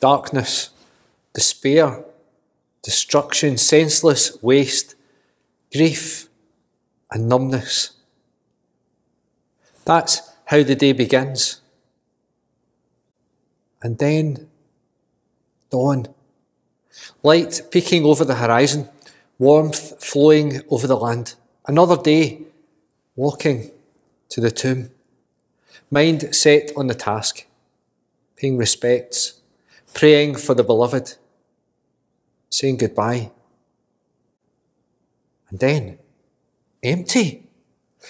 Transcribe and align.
darkness, 0.00 0.70
despair, 1.34 2.04
destruction, 2.82 3.56
senseless 3.56 4.42
waste, 4.42 4.94
grief, 5.72 6.28
and 7.10 7.28
numbness. 7.28 7.92
That's 9.84 10.22
how 10.46 10.62
the 10.62 10.74
day 10.74 10.92
begins. 10.92 11.60
And 13.82 13.98
then 13.98 14.48
dawn. 15.70 16.08
Light 17.22 17.62
peeking 17.70 18.04
over 18.04 18.24
the 18.24 18.34
horizon, 18.34 18.88
warmth 19.38 20.04
flowing 20.04 20.62
over 20.68 20.86
the 20.86 20.96
land. 20.96 21.34
Another 21.66 21.96
day, 21.96 22.42
walking 23.16 23.70
to 24.28 24.40
the 24.40 24.50
tomb. 24.50 24.90
Mind 25.90 26.34
set 26.34 26.72
on 26.76 26.86
the 26.86 26.94
task, 26.94 27.46
paying 28.36 28.56
respects, 28.56 29.39
praying 29.94 30.36
for 30.36 30.54
the 30.54 30.64
beloved, 30.64 31.16
saying 32.48 32.76
goodbye. 32.78 33.30
And 35.48 35.58
then, 35.58 35.98
empty. 36.82 37.46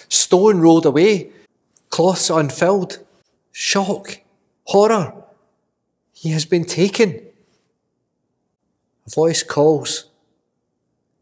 Stone 0.07 0.61
rolled 0.61 0.85
away, 0.85 1.31
cloths 1.89 2.29
unfilled, 2.29 2.99
shock, 3.51 4.21
horror. 4.65 5.13
He 6.13 6.29
has 6.29 6.45
been 6.45 6.65
taken. 6.65 7.21
A 9.07 9.09
voice 9.09 9.43
calls. 9.43 10.05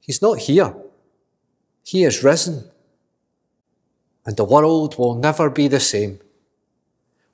He's 0.02 0.22
not 0.22 0.40
here. 0.40 0.76
He 1.84 2.04
is 2.04 2.24
risen. 2.24 2.70
And 4.26 4.38
the 4.38 4.44
world 4.44 4.98
will 5.00 5.16
never 5.16 5.50
be 5.50 5.68
the 5.68 5.80
same. 5.80 6.20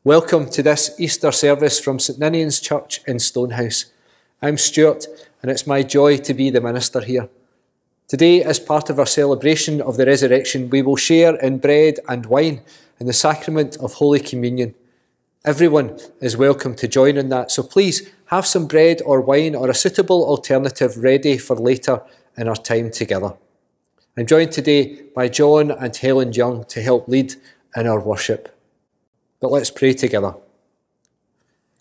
Welcome 0.05 0.51
to 0.51 0.61
this 0.61 0.93
Easter 0.99 1.31
service 1.31 1.79
from 1.79 1.97
St 1.97 2.19
Ninian's 2.19 2.59
Church 2.59 3.01
in 3.07 3.17
Stonehouse. 3.17 3.85
I'm 4.39 4.55
Stuart, 4.55 5.07
and 5.41 5.49
it's 5.49 5.65
my 5.65 5.81
joy 5.81 6.17
to 6.17 6.33
be 6.35 6.51
the 6.51 6.61
minister 6.61 7.01
here. 7.01 7.27
Today, 8.07 8.43
as 8.43 8.59
part 8.59 8.91
of 8.91 8.99
our 8.99 9.07
celebration 9.07 9.81
of 9.81 9.97
the 9.97 10.05
resurrection, 10.05 10.69
we 10.69 10.83
will 10.83 10.95
share 10.95 11.35
in 11.37 11.57
bread 11.57 11.95
and 12.07 12.27
wine 12.27 12.61
in 12.99 13.07
the 13.07 13.13
sacrament 13.13 13.77
of 13.77 13.93
Holy 13.93 14.19
Communion. 14.19 14.75
Everyone 15.43 15.97
is 16.21 16.37
welcome 16.37 16.75
to 16.75 16.87
join 16.87 17.17
in 17.17 17.29
that, 17.29 17.49
so 17.49 17.63
please 17.63 18.07
have 18.25 18.45
some 18.45 18.67
bread 18.67 19.01
or 19.07 19.21
wine 19.21 19.55
or 19.55 19.71
a 19.71 19.73
suitable 19.73 20.23
alternative 20.25 20.97
ready 20.97 21.35
for 21.39 21.55
later 21.55 22.03
in 22.37 22.47
our 22.47 22.55
time 22.55 22.91
together. 22.91 23.33
I'm 24.15 24.27
joined 24.27 24.51
today 24.51 25.01
by 25.15 25.29
John 25.29 25.71
and 25.71 25.95
Helen 25.95 26.31
Young 26.31 26.63
to 26.65 26.83
help 26.83 27.07
lead 27.07 27.33
in 27.75 27.87
our 27.87 27.99
worship. 27.99 28.54
But 29.39 29.51
let's 29.51 29.71
pray 29.71 29.93
together. 29.93 30.35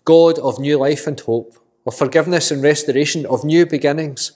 God 0.03 0.37
of 0.39 0.59
new 0.59 0.77
life 0.77 1.07
and 1.07 1.19
hope, 1.19 1.57
of 1.85 1.95
forgiveness 1.95 2.51
and 2.51 2.61
restoration, 2.61 3.25
of 3.25 3.43
new 3.43 3.65
beginnings, 3.65 4.33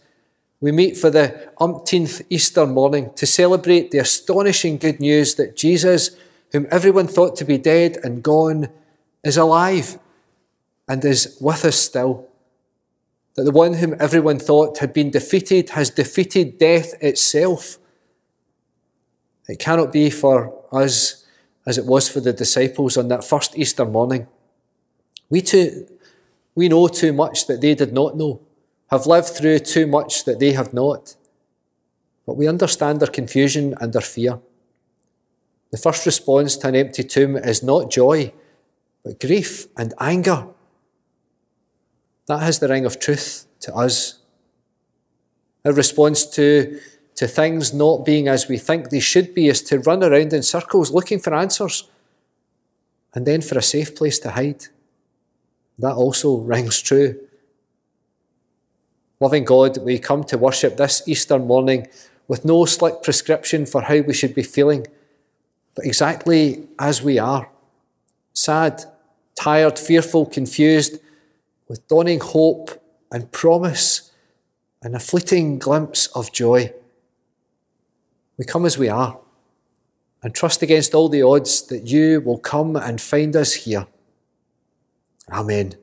we 0.61 0.71
meet 0.73 0.97
for 0.97 1.09
the 1.09 1.51
umpteenth 1.61 2.21
Easter 2.29 2.65
morning 2.65 3.11
to 3.15 3.25
celebrate 3.25 3.91
the 3.91 3.99
astonishing 3.99 4.77
good 4.77 4.99
news 4.99 5.35
that 5.35 5.55
Jesus, 5.55 6.17
whom 6.51 6.67
everyone 6.69 7.07
thought 7.07 7.37
to 7.37 7.45
be 7.45 7.57
dead 7.57 7.97
and 8.03 8.21
gone, 8.21 8.67
is 9.23 9.37
alive 9.37 9.97
and 10.87 11.03
is 11.05 11.37
with 11.39 11.63
us 11.63 11.77
still. 11.77 12.27
That 13.35 13.43
the 13.43 13.51
one 13.51 13.75
whom 13.75 13.95
everyone 13.99 14.39
thought 14.39 14.79
had 14.79 14.91
been 14.91 15.11
defeated 15.11 15.69
has 15.71 15.89
defeated 15.89 16.57
death 16.57 16.93
itself. 17.01 17.77
It 19.47 19.59
cannot 19.59 19.93
be 19.93 20.09
for 20.09 20.61
us 20.73 21.18
as 21.69 21.77
it 21.77 21.85
was 21.85 22.09
for 22.09 22.19
the 22.19 22.33
disciples 22.33 22.97
on 22.97 23.09
that 23.09 23.23
first 23.23 23.55
Easter 23.55 23.85
morning. 23.85 24.25
We 25.29 25.41
too, 25.41 25.85
we 26.55 26.67
know 26.67 26.87
too 26.87 27.13
much 27.13 27.45
that 27.45 27.61
they 27.61 27.75
did 27.75 27.93
not 27.93 28.17
know, 28.17 28.41
have 28.89 29.05
lived 29.05 29.27
through 29.27 29.59
too 29.59 29.85
much 29.85 30.25
that 30.25 30.39
they 30.39 30.53
have 30.53 30.73
not. 30.73 31.15
But 32.25 32.37
we 32.37 32.47
understand 32.47 32.99
their 32.99 33.07
confusion 33.19 33.75
and 33.79 33.93
their 33.93 34.01
fear. 34.01 34.39
The 35.69 35.77
first 35.77 36.07
response 36.07 36.57
to 36.57 36.69
an 36.69 36.75
empty 36.75 37.03
tomb 37.03 37.37
is 37.37 37.61
not 37.61 37.91
joy, 37.91 38.33
but 39.03 39.19
grief 39.19 39.67
and 39.77 39.93
anger. 39.99 40.47
That 42.25 42.41
has 42.41 42.57
the 42.57 42.67
ring 42.67 42.87
of 42.87 42.99
truth 42.99 43.45
to 43.59 43.75
us. 43.75 44.17
A 45.63 45.71
response 45.71 46.25
to 46.31 46.79
to 47.19 47.27
things 47.27 47.73
not 47.73 48.05
being 48.05 48.29
as 48.29 48.47
we 48.47 48.57
think 48.57 48.89
they 48.89 49.01
should 49.01 49.35
be 49.35 49.49
is 49.49 49.61
to 49.61 49.79
run 49.79 50.01
around 50.01 50.31
in 50.31 50.41
circles 50.41 50.89
looking 50.89 51.19
for 51.19 51.35
answers 51.35 51.83
and 53.13 53.25
then 53.25 53.41
for 53.41 53.57
a 53.57 53.61
safe 53.61 53.93
place 53.93 54.19
to 54.19 54.31
hide. 54.31 54.67
That 55.77 55.95
also 55.95 56.37
rings 56.37 56.81
true. 56.81 57.19
Loving 59.19 59.43
God, 59.43 59.79
we 59.79 59.99
come 59.99 60.23
to 60.23 60.37
worship 60.37 60.77
this 60.77 61.05
Easter 61.09 61.37
morning 61.37 61.89
with 62.29 62.45
no 62.45 62.63
slick 62.63 63.03
prescription 63.03 63.65
for 63.65 63.81
how 63.81 63.99
we 63.99 64.13
should 64.13 64.33
be 64.33 64.41
feeling, 64.41 64.87
but 65.75 65.85
exactly 65.85 66.69
as 66.79 67.03
we 67.03 67.19
are 67.19 67.49
sad, 68.31 68.85
tired, 69.35 69.77
fearful, 69.77 70.25
confused, 70.25 71.01
with 71.67 71.85
dawning 71.89 72.21
hope 72.21 72.81
and 73.11 73.29
promise 73.33 74.09
and 74.81 74.95
a 74.95 74.99
fleeting 75.01 75.59
glimpse 75.59 76.07
of 76.15 76.31
joy. 76.31 76.73
We 78.39 78.45
come 78.45 78.65
as 78.65 78.77
we 78.77 78.87
are 78.87 79.19
and 80.23 80.33
trust 80.33 80.63
against 80.63 80.95
all 80.95 81.09
the 81.09 81.21
odds 81.21 81.61
that 81.67 81.87
you 81.87 82.21
will 82.21 82.39
come 82.39 82.77
and 82.77 82.99
find 82.99 83.35
us 83.35 83.53
here. 83.53 83.85
Amen. 85.29 85.75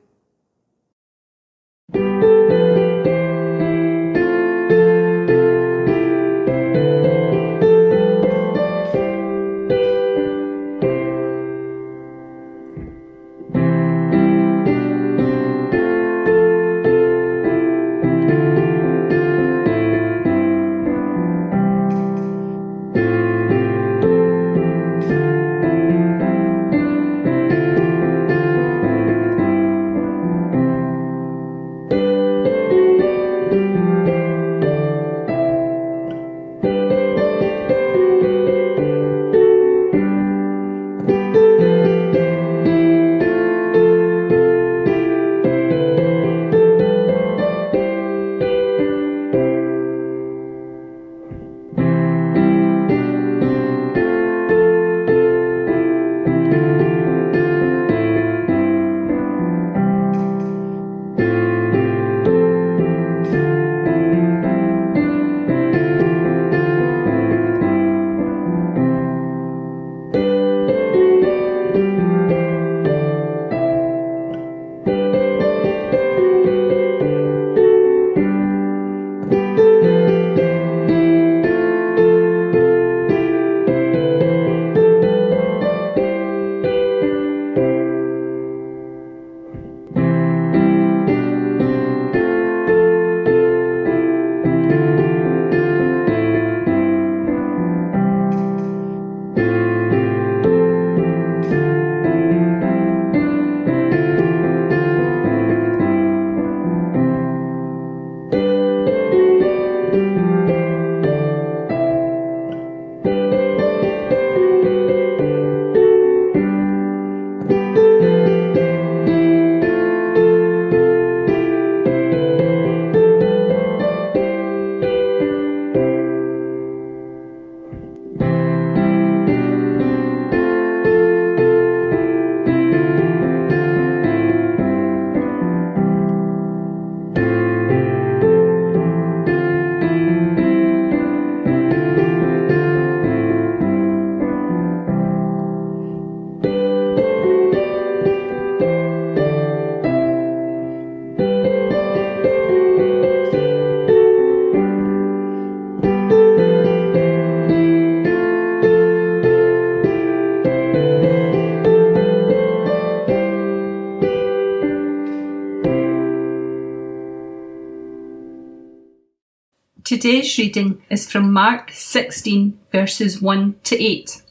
Today's 170.07 170.37
reading 170.37 170.81
is 170.89 171.11
from 171.11 171.33
Mark 171.33 171.69
16, 171.73 172.57
verses 172.71 173.21
1 173.21 173.55
to 173.65 173.77
8. 173.77 174.21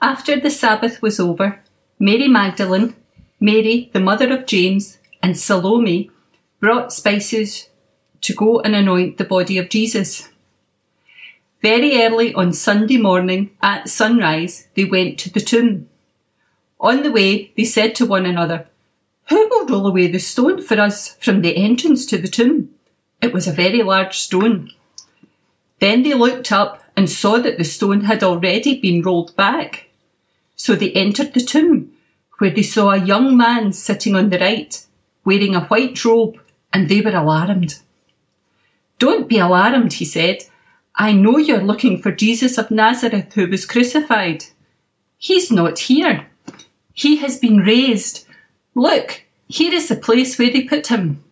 After 0.00 0.40
the 0.40 0.48
Sabbath 0.48 1.02
was 1.02 1.20
over, 1.20 1.60
Mary 1.98 2.28
Magdalene, 2.28 2.96
Mary, 3.38 3.90
the 3.92 4.00
mother 4.00 4.32
of 4.32 4.46
James, 4.46 4.96
and 5.22 5.38
Salome 5.38 6.10
brought 6.60 6.94
spices 6.94 7.68
to 8.22 8.32
go 8.32 8.60
and 8.60 8.74
anoint 8.74 9.18
the 9.18 9.24
body 9.24 9.58
of 9.58 9.68
Jesus. 9.68 10.30
Very 11.60 12.02
early 12.02 12.32
on 12.32 12.54
Sunday 12.54 12.96
morning 12.96 13.50
at 13.60 13.90
sunrise, 13.90 14.68
they 14.76 14.86
went 14.86 15.18
to 15.18 15.30
the 15.30 15.40
tomb. 15.40 15.90
On 16.80 17.02
the 17.02 17.12
way, 17.12 17.52
they 17.54 17.64
said 17.64 17.94
to 17.96 18.06
one 18.06 18.24
another, 18.24 18.66
Who 19.28 19.46
will 19.46 19.66
roll 19.66 19.86
away 19.86 20.06
the 20.06 20.18
stone 20.18 20.62
for 20.62 20.80
us 20.80 21.16
from 21.16 21.42
the 21.42 21.54
entrance 21.54 22.06
to 22.06 22.16
the 22.16 22.28
tomb? 22.28 22.70
It 23.24 23.32
was 23.32 23.48
a 23.48 23.52
very 23.52 23.82
large 23.82 24.18
stone. 24.18 24.70
Then 25.80 26.02
they 26.02 26.12
looked 26.12 26.52
up 26.52 26.82
and 26.94 27.08
saw 27.08 27.38
that 27.38 27.56
the 27.56 27.64
stone 27.64 28.02
had 28.02 28.22
already 28.22 28.78
been 28.78 29.00
rolled 29.00 29.34
back. 29.34 29.88
So 30.56 30.74
they 30.74 30.92
entered 30.92 31.32
the 31.32 31.40
tomb, 31.40 31.90
where 32.36 32.50
they 32.50 32.62
saw 32.62 32.90
a 32.90 33.02
young 33.02 33.34
man 33.34 33.72
sitting 33.72 34.14
on 34.14 34.28
the 34.28 34.38
right, 34.38 34.78
wearing 35.24 35.54
a 35.54 35.64
white 35.64 36.04
robe, 36.04 36.38
and 36.70 36.90
they 36.90 37.00
were 37.00 37.16
alarmed. 37.16 37.78
Don't 38.98 39.26
be 39.26 39.38
alarmed, 39.38 39.94
he 39.94 40.04
said. 40.04 40.44
I 40.94 41.12
know 41.12 41.38
you're 41.38 41.62
looking 41.62 42.02
for 42.02 42.12
Jesus 42.12 42.58
of 42.58 42.70
Nazareth 42.70 43.32
who 43.32 43.46
was 43.46 43.64
crucified. 43.64 44.44
He's 45.16 45.50
not 45.50 45.78
here. 45.78 46.26
He 46.92 47.16
has 47.16 47.38
been 47.38 47.60
raised. 47.60 48.26
Look, 48.74 49.22
here 49.48 49.72
is 49.72 49.88
the 49.88 49.96
place 49.96 50.38
where 50.38 50.52
they 50.52 50.64
put 50.64 50.88
him. 50.88 51.23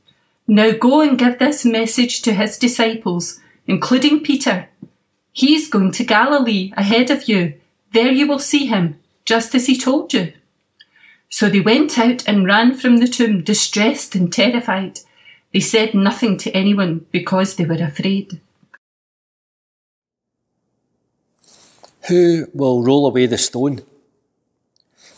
Now 0.53 0.73
go 0.73 1.01
and 1.01 1.19
give 1.19 1.39
this 1.39 1.65
message 1.65 2.21
to 2.21 2.35
his 2.35 2.59
disciples, 2.59 3.41
including 3.67 4.21
Peter. 4.21 4.69
He 5.33 5.55
is 5.55 5.67
going 5.67 5.93
to 5.93 6.05
Galilee 6.05 6.75
ahead 6.77 7.11
of 7.11 7.27
you. 7.27 7.55
There 7.95 8.13
you 8.13 8.27
will 8.27 8.39
see 8.39 8.67
him, 8.67 9.01
just 9.25 9.55
as 9.55 9.67
he 9.67 9.79
told 9.79 10.13
you. 10.13 10.35
So 11.31 11.49
they 11.49 11.61
went 11.61 11.99
out 11.99 12.29
and 12.29 12.45
ran 12.45 12.75
from 12.75 12.99
the 12.99 13.09
tomb, 13.09 13.43
distressed 13.43 14.15
and 14.15 14.31
terrified. 14.31 15.01
They 15.55 15.61
said 15.61 15.95
nothing 15.95 16.37
to 16.41 16.51
anyone 16.51 17.07
because 17.11 17.57
they 17.57 17.65
were 17.65 17.83
afraid. 17.83 18.39
Who 22.09 22.49
will 22.53 22.85
roll 22.85 23.07
away 23.07 23.25
the 23.25 23.39
stone? 23.39 23.81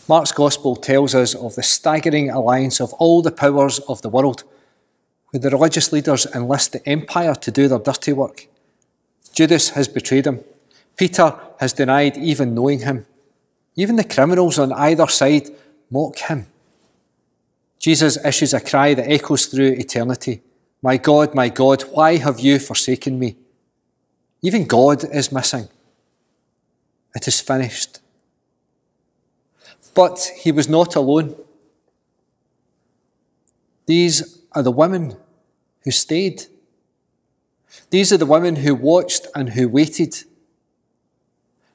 Mark's 0.08 0.30
Gospel 0.30 0.76
tells 0.76 1.12
us 1.12 1.34
of 1.34 1.56
the 1.56 1.64
staggering 1.64 2.30
alliance 2.30 2.80
of 2.80 2.92
all 3.00 3.20
the 3.20 3.32
powers 3.32 3.80
of 3.80 4.00
the 4.02 4.08
world, 4.08 4.44
the 5.42 5.50
religious 5.50 5.92
leaders 5.92 6.26
enlist 6.34 6.72
the 6.72 6.88
empire 6.88 7.34
to 7.34 7.50
do 7.50 7.68
their 7.68 7.78
dirty 7.78 8.12
work. 8.12 8.46
Judas 9.32 9.70
has 9.70 9.88
betrayed 9.88 10.26
him. 10.26 10.40
Peter 10.96 11.34
has 11.58 11.72
denied 11.72 12.16
even 12.16 12.54
knowing 12.54 12.80
him. 12.80 13.06
Even 13.74 13.96
the 13.96 14.04
criminals 14.04 14.58
on 14.58 14.72
either 14.72 15.08
side 15.08 15.48
mock 15.90 16.18
him. 16.18 16.46
Jesus 17.78 18.24
issues 18.24 18.54
a 18.54 18.60
cry 18.60 18.94
that 18.94 19.10
echoes 19.10 19.46
through 19.46 19.72
eternity 19.72 20.40
My 20.80 20.98
God, 20.98 21.34
my 21.34 21.48
God, 21.48 21.82
why 21.92 22.16
have 22.18 22.40
you 22.40 22.58
forsaken 22.58 23.18
me? 23.18 23.36
Even 24.42 24.66
God 24.66 25.02
is 25.04 25.32
missing. 25.32 25.68
It 27.14 27.26
is 27.26 27.40
finished. 27.40 28.00
But 29.94 30.30
he 30.42 30.52
was 30.52 30.68
not 30.68 30.94
alone. 30.94 31.36
These 33.86 34.42
are 34.52 34.62
the 34.62 34.70
women 34.70 35.16
who 35.84 35.90
stayed. 35.90 36.44
These 37.90 38.12
are 38.12 38.16
the 38.16 38.26
women 38.26 38.56
who 38.56 38.74
watched 38.74 39.26
and 39.34 39.50
who 39.50 39.68
waited. 39.68 40.24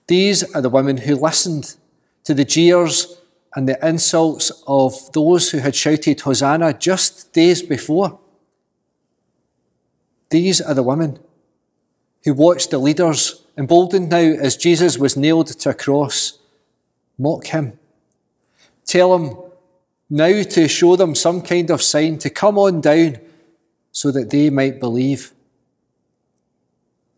These 0.08 0.44
are 0.56 0.62
the 0.62 0.70
women 0.70 0.98
who 0.98 1.16
listened 1.16 1.76
to 2.24 2.34
the 2.34 2.46
jeers 2.46 3.22
and 3.56 3.68
the 3.68 3.80
insults 3.88 4.52
of 4.68 5.12
those 5.14 5.52
who 5.52 5.60
had 5.60 5.76
shouted 5.76 6.22
Hosanna 6.22 6.74
just 6.74 7.34
days 7.34 7.62
before. 7.62 8.20
These 10.30 10.62
are 10.62 10.74
the 10.74 10.84
women 10.84 11.20
who 12.24 12.34
watched 12.34 12.70
the 12.70 12.78
leaders, 12.78 13.44
emboldened 13.58 14.10
now 14.10 14.18
as 14.18 14.58
Jesus 14.58 14.98
was 14.98 15.18
nailed 15.18 15.48
to 15.48 15.70
a 15.70 15.74
cross, 15.74 16.38
mock 17.18 17.48
him 17.48 17.80
Tell 18.90 19.16
him 19.16 19.38
now 20.10 20.42
to 20.42 20.68
show 20.68 20.96
them 20.96 21.14
some 21.14 21.44
kind 21.44 21.70
of 21.70 21.84
sign 21.84 22.18
to 22.18 22.32
come 22.32 22.58
on 22.58 22.82
down 22.82 23.20
so 23.92 24.12
that 24.12 24.30
they 24.30 24.50
might 24.50 24.80
believe. 24.80 25.34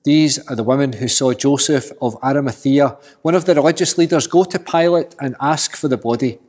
These 0.03 0.39
are 0.47 0.55
the 0.55 0.63
women 0.63 0.93
who 0.93 1.07
saw 1.07 1.33
Joseph 1.33 1.91
of 2.01 2.17
Arimathea, 2.23 2.97
one 3.21 3.35
of 3.35 3.45
the 3.45 3.55
religious 3.55 3.97
leaders, 3.97 4.27
go 4.27 4.43
to 4.43 4.57
Pilate 4.57 5.15
and 5.19 5.35
ask 5.39 5.75
for 5.75 5.87
the 5.87 5.97
body. 5.97 6.39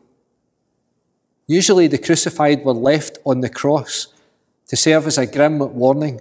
Usually, 1.46 1.86
the 1.86 1.98
crucified 1.98 2.64
were 2.64 2.72
left 2.72 3.18
on 3.26 3.40
the 3.40 3.50
cross 3.50 4.06
to 4.68 4.76
serve 4.76 5.06
as 5.06 5.18
a 5.18 5.26
grim 5.26 5.58
warning, 5.74 6.20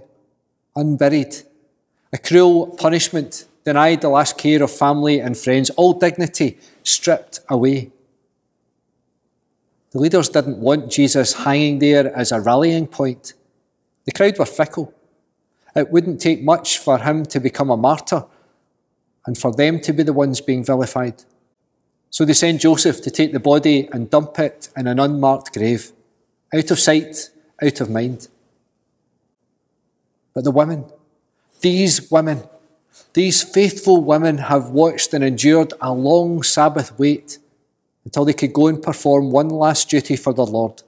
unburied, 0.75 1.35
a 2.11 2.17
cruel 2.17 2.67
punishment, 2.67 3.45
denied 3.63 4.01
the 4.01 4.09
last 4.09 4.37
care 4.37 4.61
of 4.61 4.71
family 4.71 5.19
and 5.19 5.37
friends, 5.37 5.69
all 5.71 5.93
dignity 5.93 6.57
stripped 6.83 7.39
away. 7.47 7.91
The 9.91 9.99
leaders 9.99 10.29
didn't 10.29 10.57
want 10.57 10.91
Jesus 10.91 11.45
hanging 11.45 11.79
there 11.79 12.15
as 12.15 12.31
a 12.31 12.41
rallying 12.41 12.87
point. 12.87 13.33
The 14.05 14.11
crowd 14.11 14.37
were 14.37 14.45
fickle. 14.45 14.93
It 15.75 15.91
wouldn't 15.91 16.19
take 16.19 16.41
much 16.41 16.77
for 16.77 16.97
him 16.97 17.25
to 17.27 17.39
become 17.39 17.69
a 17.69 17.77
martyr 17.77 18.25
and 19.25 19.37
for 19.37 19.53
them 19.53 19.79
to 19.81 19.93
be 19.93 20.03
the 20.03 20.13
ones 20.13 20.41
being 20.41 20.63
vilified. 20.63 21.23
So 22.09 22.25
they 22.25 22.33
send 22.33 22.59
Joseph 22.59 23.01
to 23.03 23.11
take 23.11 23.31
the 23.31 23.39
body 23.39 23.87
and 23.91 24.09
dump 24.09 24.37
it 24.39 24.69
in 24.75 24.87
an 24.87 24.99
unmarked 24.99 25.53
grave, 25.53 25.93
out 26.53 26.69
of 26.71 26.79
sight, 26.79 27.29
out 27.63 27.79
of 27.79 27.89
mind. 27.89 28.27
But 30.33 30.43
the 30.43 30.51
women, 30.51 30.85
these 31.61 32.11
women, 32.11 32.43
these 33.13 33.43
faithful 33.43 34.03
women 34.03 34.39
have 34.39 34.69
watched 34.69 35.13
and 35.13 35.23
endured 35.23 35.73
a 35.79 35.93
long 35.93 36.43
Sabbath 36.43 36.97
wait 36.97 37.37
until 38.03 38.25
they 38.25 38.33
could 38.33 38.53
go 38.53 38.67
and 38.67 38.81
perform 38.81 39.31
one 39.31 39.49
last 39.49 39.89
duty 39.89 40.15
for 40.15 40.33
their 40.33 40.45
Lord. 40.45 40.83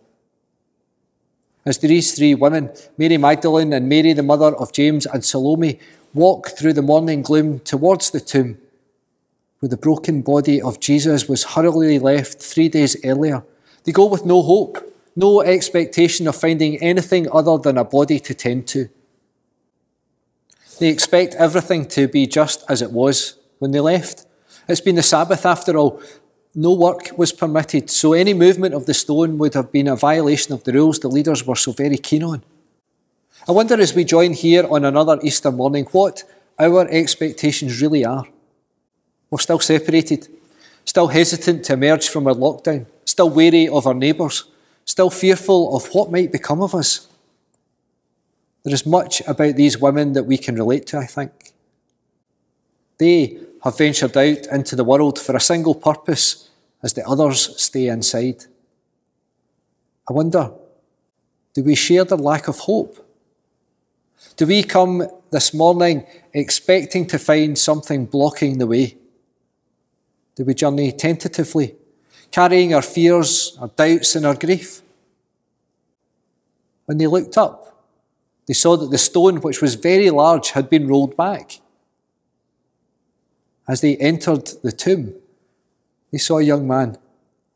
As 1.65 1.77
these 1.77 2.13
three 2.13 2.35
women, 2.35 2.71
Mary 2.97 3.17
Magdalene 3.17 3.71
and 3.71 3.87
Mary, 3.87 4.13
the 4.13 4.23
mother 4.23 4.55
of 4.55 4.73
James, 4.73 5.05
and 5.05 5.23
Salome, 5.23 5.79
walk 6.13 6.49
through 6.49 6.73
the 6.73 6.81
morning 6.81 7.21
gloom 7.21 7.59
towards 7.59 8.11
the 8.11 8.19
tomb, 8.19 8.57
where 9.59 9.69
the 9.69 9.77
broken 9.77 10.21
body 10.21 10.61
of 10.61 10.79
Jesus 10.79 11.29
was 11.29 11.43
hurriedly 11.55 11.99
left 11.99 12.41
three 12.41 12.67
days 12.67 12.97
earlier, 13.05 13.43
they 13.85 13.91
go 13.91 14.05
with 14.05 14.25
no 14.25 14.41
hope, 14.41 14.77
no 15.15 15.41
expectation 15.41 16.27
of 16.27 16.35
finding 16.35 16.81
anything 16.81 17.27
other 17.31 17.57
than 17.57 17.77
a 17.77 17.83
body 17.83 18.19
to 18.19 18.33
tend 18.33 18.67
to. 18.67 18.89
They 20.79 20.89
expect 20.89 21.35
everything 21.35 21.87
to 21.89 22.07
be 22.07 22.27
just 22.27 22.63
as 22.69 22.81
it 22.81 22.91
was 22.91 23.37
when 23.59 23.71
they 23.71 23.79
left. 23.79 24.25
It's 24.67 24.81
been 24.81 24.95
the 24.95 25.03
Sabbath 25.03 25.45
after 25.45 25.77
all, 25.77 26.01
no 26.55 26.73
work 26.73 27.17
was 27.17 27.31
permitted, 27.31 27.89
so 27.89 28.13
any 28.13 28.33
movement 28.33 28.75
of 28.75 28.85
the 28.85 28.93
stone 28.93 29.37
would 29.39 29.53
have 29.55 29.71
been 29.71 29.87
a 29.87 29.95
violation 29.95 30.53
of 30.53 30.63
the 30.63 30.73
rules 30.73 30.99
the 30.99 31.07
leaders 31.07 31.45
were 31.45 31.55
so 31.55 31.71
very 31.71 31.97
keen 31.97 32.23
on. 32.23 32.43
I 33.47 33.51
wonder 33.51 33.79
as 33.79 33.93
we 33.93 34.03
join 34.03 34.33
here 34.33 34.65
on 34.69 34.85
another 34.85 35.19
Easter 35.23 35.51
morning 35.51 35.85
what 35.91 36.23
our 36.59 36.87
expectations 36.89 37.81
really 37.81 38.05
are. 38.05 38.25
We're 39.29 39.39
still 39.39 39.59
separated, 39.59 40.27
still 40.85 41.07
hesitant 41.07 41.65
to 41.65 41.73
emerge 41.73 42.07
from 42.07 42.27
our 42.27 42.35
lockdown, 42.35 42.85
still 43.05 43.29
wary 43.29 43.67
of 43.67 43.87
our 43.87 43.95
neighbours, 43.95 44.45
still 44.85 45.09
fearful 45.09 45.75
of 45.75 45.87
what 45.93 46.11
might 46.11 46.31
become 46.31 46.61
of 46.61 46.75
us. 46.75 47.07
There 48.63 48.73
is 48.73 48.85
much 48.85 49.21
about 49.27 49.55
these 49.55 49.77
women 49.77 50.13
that 50.13 50.23
we 50.23 50.37
can 50.37 50.55
relate 50.55 50.85
to, 50.87 50.99
I 50.99 51.05
think. 51.05 51.51
They 52.97 53.39
have 53.63 53.77
ventured 53.77 54.17
out 54.17 54.45
into 54.51 54.75
the 54.75 54.83
world 54.83 55.17
for 55.17 55.35
a 55.35 55.41
single 55.41 55.73
purpose 55.73 56.49
as 56.81 56.93
the 56.93 57.07
others 57.07 57.61
stay 57.61 57.87
inside. 57.87 58.43
I 60.09 60.13
wonder, 60.13 60.51
do 61.53 61.63
we 61.63 61.75
share 61.75 62.03
the 62.03 62.17
lack 62.17 62.49
of 62.49 62.59
hope? 62.59 62.99
Do 64.35 64.45
we 64.47 64.63
come 64.63 65.07
this 65.31 65.53
morning 65.53 66.05
expecting 66.33 67.07
to 67.07 67.19
find 67.19 67.57
something 67.57 68.05
blocking 68.05 68.57
the 68.57 68.67
way? 68.67 68.97
Do 70.35 70.43
we 70.43 70.55
journey 70.55 70.91
tentatively, 70.91 71.75
carrying 72.31 72.73
our 72.73 72.81
fears, 72.81 73.55
our 73.61 73.69
doubts, 73.69 74.15
and 74.15 74.25
our 74.25 74.35
grief? 74.35 74.81
When 76.85 76.97
they 76.97 77.07
looked 77.07 77.37
up, 77.37 77.85
they 78.45 78.53
saw 78.53 78.75
that 78.75 78.91
the 78.91 78.97
stone, 78.97 79.37
which 79.37 79.61
was 79.61 79.75
very 79.75 80.09
large, 80.09 80.51
had 80.51 80.69
been 80.69 80.87
rolled 80.87 81.15
back. 81.15 81.59
As 83.67 83.81
they 83.81 83.95
entered 83.97 84.47
the 84.61 84.71
tomb, 84.71 85.13
they 86.11 86.17
saw 86.17 86.37
a 86.37 86.43
young 86.43 86.67
man 86.67 86.97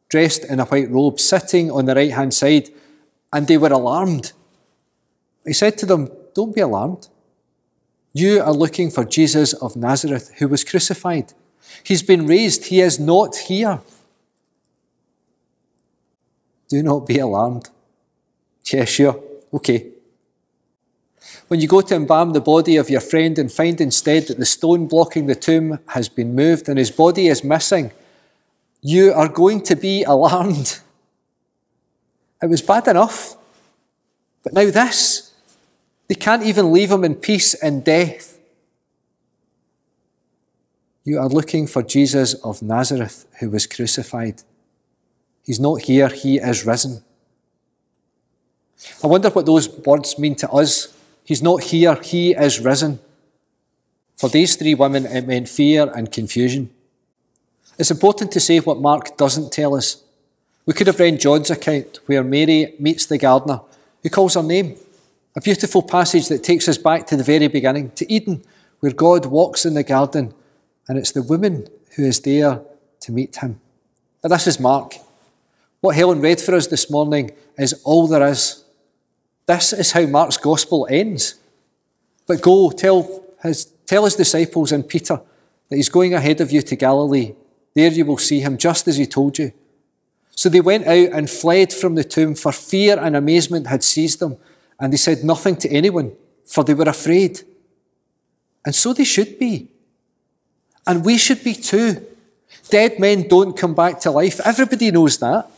dressed 0.09 0.45
in 0.45 0.59
a 0.59 0.65
white 0.65 0.89
robe 0.89 1.19
sitting 1.19 1.69
on 1.69 1.85
the 1.85 1.95
right 1.95 2.11
hand 2.11 2.33
side, 2.33 2.69
and 3.33 3.47
they 3.47 3.57
were 3.57 3.73
alarmed. 3.73 4.31
He 5.45 5.53
said 5.53 5.77
to 5.79 5.85
them, 5.85 6.09
Don't 6.33 6.55
be 6.55 6.61
alarmed. 6.61 7.07
You 8.13 8.41
are 8.41 8.53
looking 8.53 8.89
for 8.89 9.03
Jesus 9.03 9.53
of 9.53 9.75
Nazareth 9.75 10.31
who 10.39 10.47
was 10.47 10.63
crucified. 10.63 11.33
He's 11.83 12.01
been 12.01 12.25
raised. 12.25 12.65
He 12.65 12.81
is 12.81 12.99
not 12.99 13.35
here. 13.35 13.81
Do 16.69 16.81
not 16.81 17.05
be 17.05 17.19
alarmed. 17.19 17.69
Yeah, 18.71 18.85
sure. 18.85 19.21
Okay. 19.53 19.96
When 21.47 21.61
you 21.61 21.67
go 21.67 21.81
to 21.81 21.95
embalm 21.95 22.33
the 22.33 22.41
body 22.41 22.75
of 22.75 22.89
your 22.89 22.99
friend 22.99 23.39
and 23.39 23.51
find 23.51 23.79
instead 23.79 24.27
that 24.27 24.37
the 24.37 24.45
stone 24.45 24.87
blocking 24.87 25.27
the 25.27 25.35
tomb 25.35 25.79
has 25.89 26.09
been 26.09 26.35
moved 26.35 26.67
and 26.67 26.77
his 26.77 26.91
body 26.91 27.27
is 27.27 27.43
missing, 27.43 27.91
you 28.81 29.13
are 29.13 29.29
going 29.29 29.61
to 29.61 29.75
be 29.75 30.03
alarmed. 30.15 30.79
It 32.41 32.49
was 32.49 32.61
bad 32.61 32.87
enough. 32.87 33.35
But 34.43 34.53
now 34.53 34.69
this. 34.69 35.33
They 36.07 36.15
can't 36.15 36.43
even 36.43 36.71
leave 36.71 36.91
him 36.91 37.03
in 37.03 37.15
peace 37.15 37.53
in 37.53 37.81
death. 37.81 38.37
You 41.03 41.19
are 41.19 41.29
looking 41.29 41.67
for 41.67 41.83
Jesus 41.83 42.33
of 42.35 42.61
Nazareth 42.61 43.25
who 43.39 43.49
was 43.49 43.65
crucified. 43.65 44.43
He's 45.43 45.59
not 45.59 45.81
here, 45.83 46.09
he 46.09 46.37
is 46.37 46.65
risen. 46.65 47.03
I 49.03 49.07
wonder 49.07 49.29
what 49.29 49.45
those 49.45 49.69
words 49.69 50.19
mean 50.19 50.35
to 50.35 50.49
us. 50.49 50.96
He's 51.27 51.43
not 51.43 51.63
here, 51.63 51.95
he 51.95 52.31
is 52.31 52.61
risen. 52.61 52.99
For 54.15 54.29
these 54.29 54.55
three 54.55 54.73
women, 54.73 55.05
it 55.05 55.27
meant 55.27 55.49
fear 55.49 55.91
and 55.93 56.09
confusion. 56.09 56.69
It's 57.77 57.91
important 57.91 58.31
to 58.31 58.39
say 58.39 58.61
what 58.61 58.79
Mark 58.79 59.17
doesn't 59.17 59.51
tell 59.51 59.75
us. 59.75 60.01
We 60.65 60.73
could 60.73 60.87
have 60.87 61.01
read 61.01 61.19
John's 61.19 61.51
account 61.51 61.99
where 62.05 62.23
Mary 62.23 62.75
meets 62.79 63.05
the 63.05 63.17
gardener 63.17 63.59
who 64.01 64.09
calls 64.09 64.35
her 64.35 64.41
name. 64.41 64.77
A 65.35 65.41
beautiful 65.41 65.83
passage 65.83 66.29
that 66.29 66.45
takes 66.45 66.69
us 66.69 66.77
back 66.77 67.05
to 67.07 67.17
the 67.17 67.25
very 67.25 67.49
beginning, 67.49 67.91
to 67.95 68.09
Eden, 68.09 68.41
where 68.79 68.93
God 68.93 69.25
walks 69.25 69.65
in 69.65 69.73
the 69.73 69.83
garden 69.83 70.33
and 70.87 70.97
it's 70.97 71.11
the 71.11 71.21
woman 71.21 71.67
who 71.97 72.05
is 72.05 72.21
there 72.21 72.61
to 73.01 73.11
meet 73.11 73.35
him. 73.35 73.59
But 74.21 74.29
this 74.29 74.47
is 74.47 74.61
Mark. 74.61 74.95
What 75.81 75.97
Helen 75.97 76.21
read 76.21 76.39
for 76.39 76.55
us 76.55 76.67
this 76.67 76.89
morning 76.89 77.31
is 77.57 77.81
all 77.83 78.07
there 78.07 78.25
is. 78.25 78.63
This 79.47 79.73
is 79.73 79.93
how 79.93 80.05
Mark's 80.05 80.37
gospel 80.37 80.87
ends. 80.89 81.35
But 82.27 82.41
go, 82.41 82.69
tell 82.69 83.23
his, 83.41 83.65
tell 83.85 84.03
his 84.03 84.15
disciples 84.15 84.71
and 84.73 84.87
Peter 84.87 85.21
that 85.69 85.75
he's 85.75 85.89
going 85.89 86.13
ahead 86.13 86.41
of 86.41 86.51
you 86.51 86.61
to 86.61 86.75
Galilee. 86.75 87.33
There 87.73 87.91
you 87.91 88.05
will 88.05 88.17
see 88.17 88.41
him 88.41 88.57
just 88.57 88.87
as 88.87 88.97
he 88.97 89.05
told 89.05 89.37
you. 89.39 89.53
So 90.31 90.49
they 90.49 90.61
went 90.61 90.85
out 90.85 91.09
and 91.13 91.29
fled 91.29 91.73
from 91.73 91.95
the 91.95 92.03
tomb, 92.03 92.35
for 92.35 92.51
fear 92.51 92.99
and 92.99 93.15
amazement 93.15 93.67
had 93.67 93.83
seized 93.83 94.19
them, 94.19 94.37
and 94.79 94.93
they 94.93 94.97
said 94.97 95.23
nothing 95.23 95.55
to 95.57 95.69
anyone, 95.69 96.11
for 96.45 96.63
they 96.63 96.73
were 96.73 96.83
afraid. 96.89 97.41
And 98.65 98.75
so 98.75 98.93
they 98.93 99.05
should 99.05 99.39
be. 99.39 99.69
And 100.85 101.03
we 101.05 101.17
should 101.17 101.43
be 101.43 101.53
too. 101.53 102.05
Dead 102.69 102.99
men 102.99 103.27
don't 103.27 103.57
come 103.57 103.73
back 103.73 103.99
to 104.01 104.11
life. 104.11 104.39
Everybody 104.45 104.91
knows 104.91 105.17
that. 105.19 105.49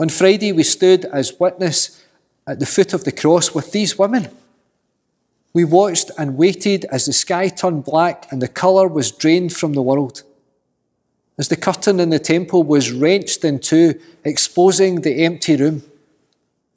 On 0.00 0.08
Friday, 0.08 0.52
we 0.52 0.62
stood 0.62 1.04
as 1.04 1.38
witness 1.38 2.04
at 2.48 2.58
the 2.58 2.66
foot 2.66 2.94
of 2.94 3.04
the 3.04 3.12
cross 3.12 3.54
with 3.54 3.72
these 3.72 3.98
women. 3.98 4.28
We 5.52 5.64
watched 5.64 6.10
and 6.16 6.38
waited 6.38 6.86
as 6.86 7.04
the 7.04 7.12
sky 7.12 7.48
turned 7.48 7.84
black 7.84 8.26
and 8.30 8.40
the 8.40 8.48
colour 8.48 8.88
was 8.88 9.12
drained 9.12 9.52
from 9.52 9.74
the 9.74 9.82
world. 9.82 10.22
As 11.36 11.48
the 11.48 11.56
curtain 11.56 12.00
in 12.00 12.10
the 12.10 12.18
temple 12.18 12.62
was 12.62 12.90
wrenched 12.90 13.44
in 13.44 13.60
two, 13.60 14.00
exposing 14.24 15.02
the 15.02 15.24
empty 15.24 15.56
room, 15.56 15.82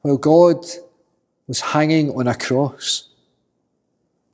while 0.02 0.18
God 0.18 0.66
was 1.48 1.62
hanging 1.62 2.12
on 2.12 2.28
a 2.28 2.36
cross. 2.36 3.08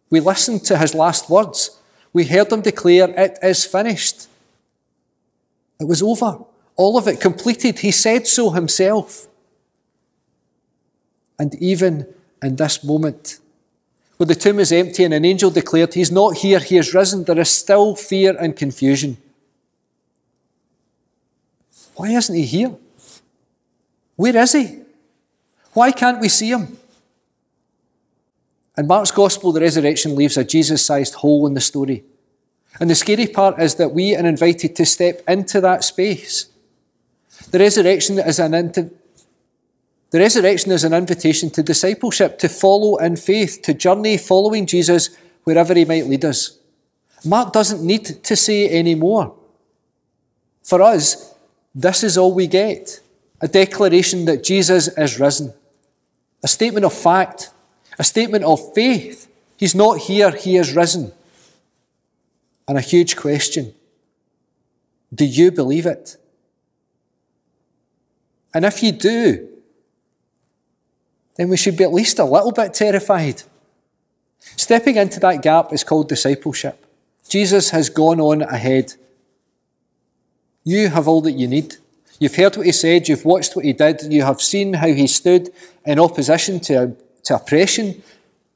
We 0.10 0.20
listened 0.20 0.64
to 0.66 0.78
his 0.78 0.96
last 0.96 1.30
words. 1.30 1.80
We 2.14 2.26
heard 2.26 2.52
him 2.52 2.62
declare, 2.62 3.10
It 3.10 3.38
is 3.44 3.66
finished. 3.66 4.28
It 5.80 5.88
was 5.88 6.02
over. 6.02 6.40
All 6.76 6.98
of 6.98 7.08
it 7.08 7.22
completed. 7.22 7.80
He 7.80 7.92
said 7.92 8.28
so 8.28 8.50
himself. 8.50 9.28
And 11.40 11.56
even 11.56 12.08
in 12.42 12.56
this 12.56 12.84
moment, 12.84 13.40
where 14.18 14.28
the 14.28 14.36
tomb 14.36 14.60
is 14.60 14.72
empty 14.72 15.04
and 15.04 15.14
an 15.14 15.26
angel 15.26 15.52
declared, 15.52 15.94
He's 15.94 16.12
not 16.12 16.38
here, 16.38 16.60
He 16.60 16.78
is 16.78 16.94
risen, 16.94 17.24
there 17.24 17.40
is 17.40 17.52
still 17.52 17.96
fear 17.96 18.36
and 18.40 18.56
confusion. 18.56 19.18
Why 21.96 22.10
isn't 22.10 22.36
He 22.36 22.44
here? 22.44 22.76
Where 24.16 24.36
is 24.38 24.54
He? 24.54 24.80
Why 25.74 25.92
can't 25.92 26.20
we 26.20 26.30
see 26.30 26.50
Him? 26.50 26.78
In 28.78 28.88
Mark's 28.88 29.12
Gospel, 29.12 29.52
the 29.52 29.62
resurrection 29.62 30.16
leaves 30.16 30.38
a 30.38 30.44
Jesus 30.44 30.86
sized 30.86 31.16
hole 31.16 31.48
in 31.48 31.54
the 31.54 31.62
story. 31.62 32.04
And 32.80 32.90
the 32.90 32.96
scary 32.96 33.28
part 33.28 33.60
is 33.60 33.76
that 33.76 33.92
we 33.92 34.16
are 34.16 34.26
invited 34.26 34.76
to 34.76 34.86
step 34.86 35.22
into 35.28 35.60
that 35.62 35.84
space. 35.84 36.48
The 37.50 37.60
resurrection 37.60 38.20
is 38.20 38.40
an 38.40 38.54
the 40.10 40.20
resurrection 40.20 40.72
is 40.72 40.84
an 40.84 40.94
invitation 40.94 41.50
to 41.52 41.64
discipleship, 41.64 42.40
to 42.40 42.48
follow 42.48 42.98
in 42.98 43.18
faith, 43.18 43.62
to 43.64 43.74
journey 43.74 44.18
following 44.18 44.66
Jesus 44.66 45.10
wherever 45.44 45.74
he 45.74 45.86
might 45.86 46.08
lead 46.08 46.24
us. 46.24 46.58
Mark 47.26 47.52
doesn't 47.52 47.86
need 47.86 48.24
to 48.24 48.36
say 48.36 48.70
any 48.70 48.96
more. 48.96 49.36
For 50.64 50.82
us, 50.82 51.34
this 51.76 52.04
is 52.04 52.18
all 52.18 52.34
we 52.34 52.48
get 52.48 53.02
a 53.42 53.48
declaration 53.48 54.26
that 54.26 54.44
Jesus 54.44 54.88
is 54.98 55.20
risen, 55.20 55.54
a 56.44 56.48
statement 56.48 56.86
of 56.86 56.94
fact, 56.94 57.52
a 58.00 58.04
statement 58.04 58.44
of 58.44 58.74
faith. 58.74 59.28
He's 59.58 59.76
not 59.76 60.00
here, 60.00 60.32
he 60.32 60.58
is 60.58 60.76
risen. 60.76 61.12
And 62.68 62.78
a 62.78 62.82
huge 62.82 63.16
question 63.16 63.74
do 65.14 65.26
you 65.26 65.52
believe 65.52 65.86
it? 65.86 66.18
And 68.54 68.66
if 68.66 68.84
you 68.84 68.92
do, 68.92 69.48
then 71.38 71.50
we 71.50 71.58
should 71.58 71.78
be 71.78 71.84
at 71.84 71.94
least 71.94 72.20
a 72.20 72.26
little 72.26 72.52
bit 72.52 72.74
terrified. 72.74 73.44
Stepping 74.40 74.96
into 74.96 75.20
that 75.20 75.42
gap 75.42 75.72
is 75.72 75.84
called 75.84 76.10
discipleship. 76.10 76.84
Jesus 77.30 77.70
has 77.70 77.90
gone 77.90 78.20
on 78.20 78.42
ahead. 78.42 78.94
You 80.64 80.90
have 80.90 81.08
all 81.08 81.22
that 81.22 81.34
you 81.34 81.48
need. 81.48 81.76
You've 82.20 82.36
heard 82.36 82.58
what 82.58 82.66
he 82.66 82.72
said, 82.72 83.08
you've 83.08 83.26
watched 83.26 83.56
what 83.56 83.66
he 83.66 83.74
did, 83.74 84.12
you 84.12 84.24
have 84.24 84.42
seen 84.42 84.74
how 84.74 84.88
he 84.88 85.06
stood 85.06 85.52
in 85.86 86.00
opposition 86.00 86.60
to, 86.62 86.96
to 87.24 87.36
oppression, 87.36 88.02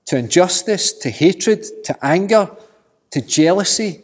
to 0.06 0.18
injustice, 0.18 0.92
to 0.94 1.12
hatred, 1.12 1.64
to 1.84 2.06
anger, 2.06 2.50
to 3.12 3.22
jealousy, 3.22 4.02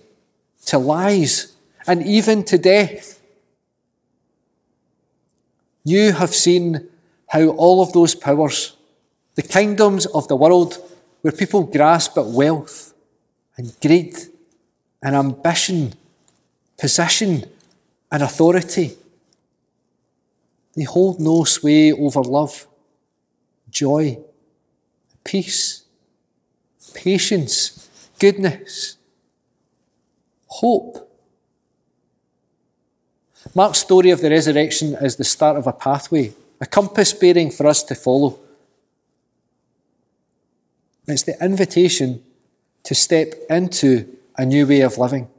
to 0.68 0.78
lies, 0.78 1.56
and 1.88 2.06
even 2.06 2.44
to 2.44 2.58
death. 2.58 3.20
You 5.84 6.12
have 6.12 6.36
seen 6.36 6.88
how 7.28 7.48
all 7.50 7.82
of 7.82 7.94
those 7.94 8.16
powers, 8.16 8.76
the 9.36 9.42
kingdoms 9.42 10.06
of 10.08 10.28
the 10.28 10.36
world 10.36 10.78
where 11.22 11.34
people 11.34 11.64
grasp 11.64 12.18
at 12.18 12.26
wealth 12.26 12.94
and 13.58 13.76
greed 13.82 14.16
and 15.02 15.16
ambition, 15.16 15.94
possession 16.78 17.44
and 18.12 18.24
authority, 18.24 18.96
they 20.76 20.84
hold 20.84 21.20
no 21.20 21.44
sway 21.44 21.92
over 21.92 22.22
love, 22.22 22.68
joy, 23.70 24.18
peace, 25.24 25.84
patience, 26.94 27.90
goodness, 28.20 28.98
hope. 30.48 31.04
Mark's 33.56 33.80
story 33.80 34.12
of 34.12 34.22
the 34.22 34.30
resurrection 34.30 34.96
is 35.02 35.16
the 35.16 35.24
start 35.24 35.58
of 35.58 35.68
a 35.68 35.74
pathway 35.74 36.34
a 36.60 36.66
compass 36.66 37.14
bearing 37.14 37.52
for 37.52 37.68
us 37.68 37.84
to 37.84 37.96
follow. 37.96 38.40
It's 41.08 41.24
the 41.24 41.42
invitation 41.44 42.24
to 42.84 42.96
step 42.96 43.34
into 43.50 44.18
a 44.38 44.46
new 44.46 44.68
way 44.68 44.82
of 44.82 44.98
living, 44.98 45.30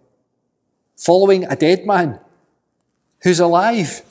following 0.96 1.44
a 1.44 1.56
dead 1.56 1.87
man 1.87 2.18
who's 3.22 3.40
alive. 3.40 4.02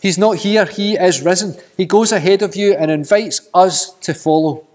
He's 0.00 0.18
not 0.18 0.38
here, 0.38 0.66
he 0.66 0.94
is 0.94 1.22
risen. 1.22 1.56
He 1.76 1.86
goes 1.86 2.12
ahead 2.12 2.42
of 2.42 2.56
you 2.56 2.74
and 2.74 2.90
invites 2.90 3.48
us 3.52 3.90
to 4.00 4.14
follow. 4.14 4.66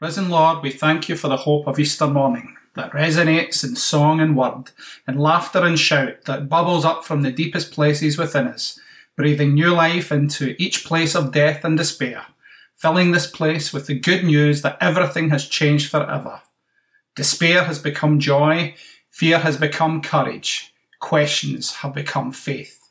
Risen 0.00 0.28
Lord, 0.28 0.62
we 0.62 0.70
thank 0.70 1.08
you 1.08 1.16
for 1.16 1.28
the 1.28 1.36
hope 1.36 1.66
of 1.66 1.78
Easter 1.78 2.06
morning 2.06 2.56
that 2.74 2.90
resonates 2.92 3.62
in 3.62 3.76
song 3.76 4.20
and 4.20 4.36
word, 4.36 4.70
in 5.06 5.18
laughter 5.18 5.64
and 5.64 5.78
shout 5.78 6.24
that 6.26 6.48
bubbles 6.48 6.84
up 6.84 7.04
from 7.04 7.22
the 7.22 7.30
deepest 7.30 7.72
places 7.72 8.18
within 8.18 8.48
us 8.48 8.80
breathing 9.16 9.54
new 9.54 9.70
life 9.70 10.10
into 10.10 10.54
each 10.58 10.84
place 10.84 11.14
of 11.14 11.32
death 11.32 11.64
and 11.64 11.78
despair, 11.78 12.26
filling 12.76 13.12
this 13.12 13.26
place 13.26 13.72
with 13.72 13.86
the 13.86 13.98
good 13.98 14.24
news 14.24 14.62
that 14.62 14.78
everything 14.80 15.30
has 15.30 15.46
changed 15.46 15.90
forever. 15.90 16.42
Despair 17.14 17.64
has 17.64 17.78
become 17.78 18.18
joy, 18.18 18.74
fear 19.10 19.38
has 19.38 19.56
become 19.56 20.02
courage, 20.02 20.74
questions 21.00 21.76
have 21.76 21.94
become 21.94 22.32
faith. 22.32 22.90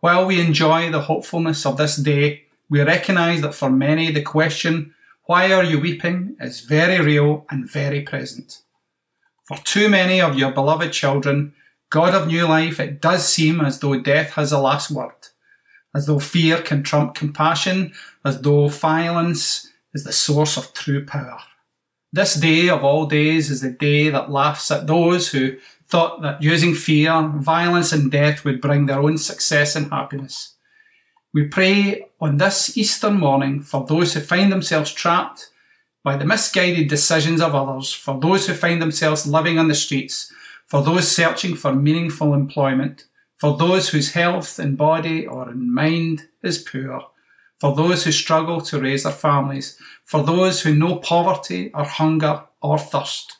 While 0.00 0.26
we 0.26 0.40
enjoy 0.40 0.90
the 0.90 1.02
hopefulness 1.02 1.64
of 1.66 1.76
this 1.76 1.96
day, 1.96 2.44
we 2.68 2.80
recognise 2.80 3.42
that 3.42 3.54
for 3.54 3.70
many 3.70 4.10
the 4.10 4.22
question, 4.22 4.94
Why 5.24 5.52
are 5.52 5.62
you 5.62 5.78
weeping 5.78 6.36
is 6.40 6.62
very 6.62 6.98
real 6.98 7.46
and 7.50 7.70
very 7.70 8.00
present. 8.00 8.62
For 9.44 9.58
too 9.58 9.88
many 9.88 10.20
of 10.20 10.38
your 10.38 10.52
beloved 10.52 10.92
children, 10.92 11.52
God 11.90 12.14
of 12.14 12.26
new 12.26 12.46
life, 12.46 12.80
it 12.80 13.02
does 13.02 13.28
seem 13.28 13.60
as 13.60 13.80
though 13.80 14.00
death 14.00 14.30
has 14.30 14.50
the 14.50 14.58
last 14.58 14.90
word, 14.90 15.28
as 15.94 16.06
though 16.06 16.18
fear 16.18 16.60
can 16.60 16.82
trump 16.82 17.14
compassion, 17.14 17.92
as 18.24 18.40
though 18.40 18.68
violence 18.68 19.68
is 19.94 20.04
the 20.04 20.12
source 20.12 20.56
of 20.56 20.72
true 20.72 21.04
power. 21.04 21.38
This 22.12 22.34
day 22.34 22.68
of 22.68 22.84
all 22.84 23.06
days 23.06 23.50
is 23.50 23.62
the 23.62 23.70
day 23.70 24.10
that 24.10 24.30
laughs 24.30 24.70
at 24.70 24.86
those 24.86 25.30
who 25.30 25.56
thought 25.88 26.22
that 26.22 26.42
using 26.42 26.74
fear, 26.74 27.28
violence, 27.36 27.92
and 27.92 28.10
death 28.10 28.44
would 28.44 28.60
bring 28.60 28.86
their 28.86 29.00
own 29.00 29.18
success 29.18 29.76
and 29.76 29.90
happiness. 29.90 30.54
We 31.34 31.48
pray 31.48 32.06
on 32.20 32.36
this 32.36 32.76
Easter 32.76 33.10
morning 33.10 33.62
for 33.62 33.86
those 33.86 34.12
who 34.12 34.20
find 34.20 34.52
themselves 34.52 34.92
trapped 34.92 35.48
by 36.04 36.16
the 36.16 36.26
misguided 36.26 36.88
decisions 36.88 37.40
of 37.40 37.54
others, 37.54 37.92
for 37.92 38.18
those 38.20 38.46
who 38.46 38.54
find 38.54 38.82
themselves 38.82 39.26
living 39.26 39.58
on 39.58 39.68
the 39.68 39.74
streets, 39.74 40.32
for 40.66 40.82
those 40.82 41.08
searching 41.08 41.54
for 41.54 41.72
meaningful 41.72 42.34
employment, 42.34 43.04
for 43.42 43.56
those 43.56 43.88
whose 43.88 44.12
health 44.12 44.60
in 44.60 44.76
body 44.76 45.26
or 45.26 45.50
in 45.50 45.74
mind 45.74 46.28
is 46.44 46.58
poor, 46.58 47.02
for 47.58 47.74
those 47.74 48.04
who 48.04 48.12
struggle 48.12 48.60
to 48.60 48.80
raise 48.80 49.02
their 49.02 49.10
families, 49.10 49.76
for 50.04 50.22
those 50.22 50.62
who 50.62 50.72
know 50.72 50.94
poverty 51.00 51.68
or 51.74 51.82
hunger 51.82 52.44
or 52.62 52.78
thirst. 52.78 53.38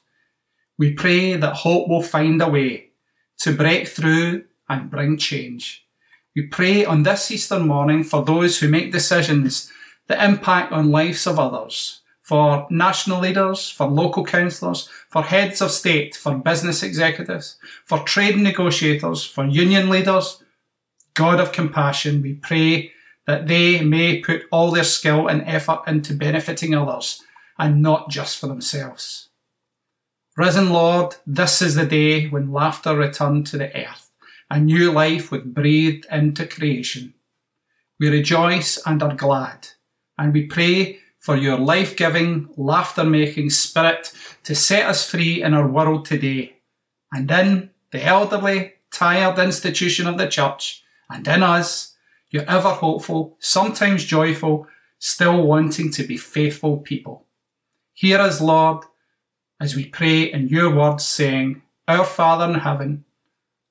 We 0.77 0.95
pray 0.95 1.37
that 1.37 1.55
hope 1.55 1.89
will 1.89 2.03
find 2.03 2.43
a 2.43 2.51
way 2.51 2.89
to 3.43 3.55
break 3.55 3.87
through 3.87 4.47
and 4.69 4.91
bring 4.91 5.19
change. 5.19 5.87
We 6.35 6.49
pray 6.49 6.85
on 6.85 7.05
this 7.05 7.31
Easter 7.31 7.61
morning 7.61 8.03
for 8.03 8.25
those 8.25 8.59
who 8.59 8.67
make 8.67 8.91
decisions 8.91 9.71
that 10.09 10.29
impact 10.29 10.73
on 10.73 10.91
lives 10.91 11.29
of 11.29 11.39
others, 11.39 12.01
for 12.23 12.67
national 12.71 13.21
leaders, 13.21 13.69
for 13.69 13.87
local 13.87 14.25
councillors, 14.25 14.89
for 15.09 15.23
heads 15.23 15.61
of 15.61 15.71
state, 15.71 16.15
for 16.15 16.37
business 16.37 16.83
executives, 16.83 17.57
for 17.85 17.99
trade 18.01 18.39
negotiators, 18.39 19.25
for 19.25 19.45
union 19.45 19.91
leaders. 19.91 20.43
God 21.15 21.41
of 21.41 21.53
compassion, 21.53 22.23
we 22.23 22.35
pray 22.35 22.93
that 23.27 23.49
they 23.49 23.83
may 23.83 24.21
put 24.21 24.45
all 24.51 24.71
their 24.71 24.85
skill 24.85 25.29
and 25.29 25.43
effort 25.47 25.83
into 25.87 26.15
benefiting 26.15 26.75
others 26.75 27.23
and 27.59 27.83
not 27.83 28.09
just 28.09 28.39
for 28.39 28.47
themselves. 28.47 29.29
Risen 30.37 30.71
Lord, 30.71 31.17
this 31.27 31.61
is 31.61 31.75
the 31.75 31.85
day 31.85 32.29
when 32.29 32.53
laughter 32.53 32.97
returned 32.97 33.47
to 33.49 33.59
the 33.59 33.77
earth, 33.77 34.11
a 34.51 34.59
new 34.59 34.91
life 34.91 35.31
was 35.31 35.43
breathed 35.43 36.07
into 36.11 36.47
creation. 36.47 37.15
We 38.01 38.09
rejoice 38.09 38.79
and 38.87 39.03
are 39.03 39.15
glad, 39.15 39.69
and 40.17 40.33
we 40.33 40.47
pray 40.47 41.02
for 41.23 41.37
your 41.37 41.57
life 41.57 41.97
giving, 41.97 42.49
laughter 42.57 43.05
making 43.05 43.49
spirit 43.49 44.13
to 44.43 44.57
set 44.57 44.85
us 44.87 45.09
free 45.09 45.41
in 45.41 45.55
our 45.55 45.69
world 45.69 46.05
today, 46.05 46.57
and 47.13 47.31
in 47.31 47.71
the 47.93 48.05
elderly, 48.05 48.73
tired 48.91 49.39
institution 49.39 50.09
of 50.09 50.19
the 50.19 50.27
church, 50.27 50.83
and 51.09 51.27
in 51.29 51.45
us, 51.45 51.95
your 52.31 52.43
ever 52.51 52.71
hopeful, 52.71 53.37
sometimes 53.39 54.05
joyful, 54.05 54.67
still 54.99 55.47
wanting 55.47 55.93
to 55.93 56.03
be 56.03 56.17
faithful 56.17 56.79
people. 56.79 57.25
Hear 57.95 58.19
us, 58.19 58.41
Lord, 58.41 58.85
as 59.61 59.77
we 59.77 59.85
pray 59.85 60.23
in 60.23 60.49
your 60.49 60.75
words, 60.75 61.07
saying, 61.07 61.63
Our 61.87 62.05
Father 62.05 62.53
in 62.53 62.59
heaven, 62.59 63.05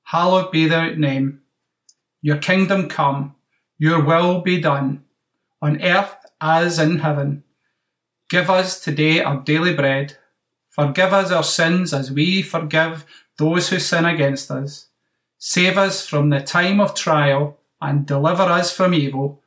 hallowed 0.04 0.54
be 0.54 0.70
thy 0.70 0.94
name. 0.94 1.42
Your 2.22 2.38
kingdom 2.38 2.88
come, 2.88 3.36
your 3.78 4.02
will 4.02 4.40
be 4.40 4.62
done, 4.62 5.04
on 5.62 5.82
earth 5.82 6.16
as 6.42 6.80
in 6.80 7.00
heaven. 7.00 7.44
Give 8.30 8.50
us 8.50 8.80
today 8.80 9.22
our 9.22 9.42
daily 9.42 9.74
bread. 9.74 10.18
Forgive 10.70 11.14
us 11.14 11.32
our 11.32 11.44
sins 11.44 11.94
as 11.94 12.12
we 12.12 12.42
forgive 12.42 13.06
those 13.38 13.70
who 13.70 13.80
sin 13.80 14.06
against 14.06 14.50
us. 14.50 14.88
Save 15.38 15.78
us 15.78 16.08
from 16.08 16.30
the 16.30 16.42
time 16.42 16.80
of 16.80 16.96
trial 16.96 17.60
and 17.80 18.06
deliver 18.06 18.44
us 18.44 18.74
from 18.76 18.94
evil. 18.94 19.42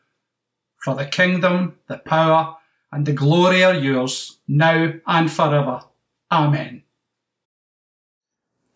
For 0.77 0.95
the 0.95 1.07
kingdom, 1.07 1.77
the 1.89 1.99
power, 1.99 2.57
and 2.93 3.07
the 3.07 3.13
glory 3.13 3.65
are 3.65 3.75
yours, 3.75 4.39
now 4.47 4.93
and 5.07 5.31
forever. 5.33 5.83
Amen. 6.31 6.83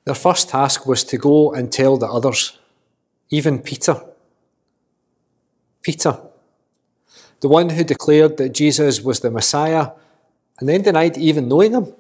Their 0.05 0.15
first 0.15 0.49
task 0.49 0.87
was 0.87 1.05
to 1.05 1.19
go 1.19 1.53
and 1.53 1.71
tell 1.71 1.99
the 1.99 2.07
others, 2.07 2.59
even 3.29 3.59
Peter. 3.61 4.01
Peter, 5.83 6.19
the 7.41 7.49
one 7.49 7.71
who 7.71 7.85
declared 7.85 8.37
that 8.37 8.55
Jesus 8.55 9.01
was 9.01 9.21
the 9.21 9.31
Messiah 9.31 9.91
and 10.59 10.69
then 10.69 10.83
denied 10.83 11.17
even 11.17 11.49
knowing 11.49 11.73
him. 11.73 11.93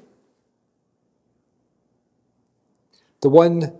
The 3.21 3.29
one 3.29 3.73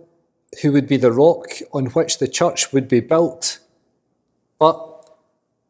who 0.61 0.71
would 0.71 0.87
be 0.87 0.97
the 0.97 1.11
rock 1.11 1.47
on 1.73 1.87
which 1.87 2.17
the 2.17 2.27
church 2.27 2.73
would 2.73 2.87
be 2.87 2.99
built, 2.99 3.59
but 4.57 5.09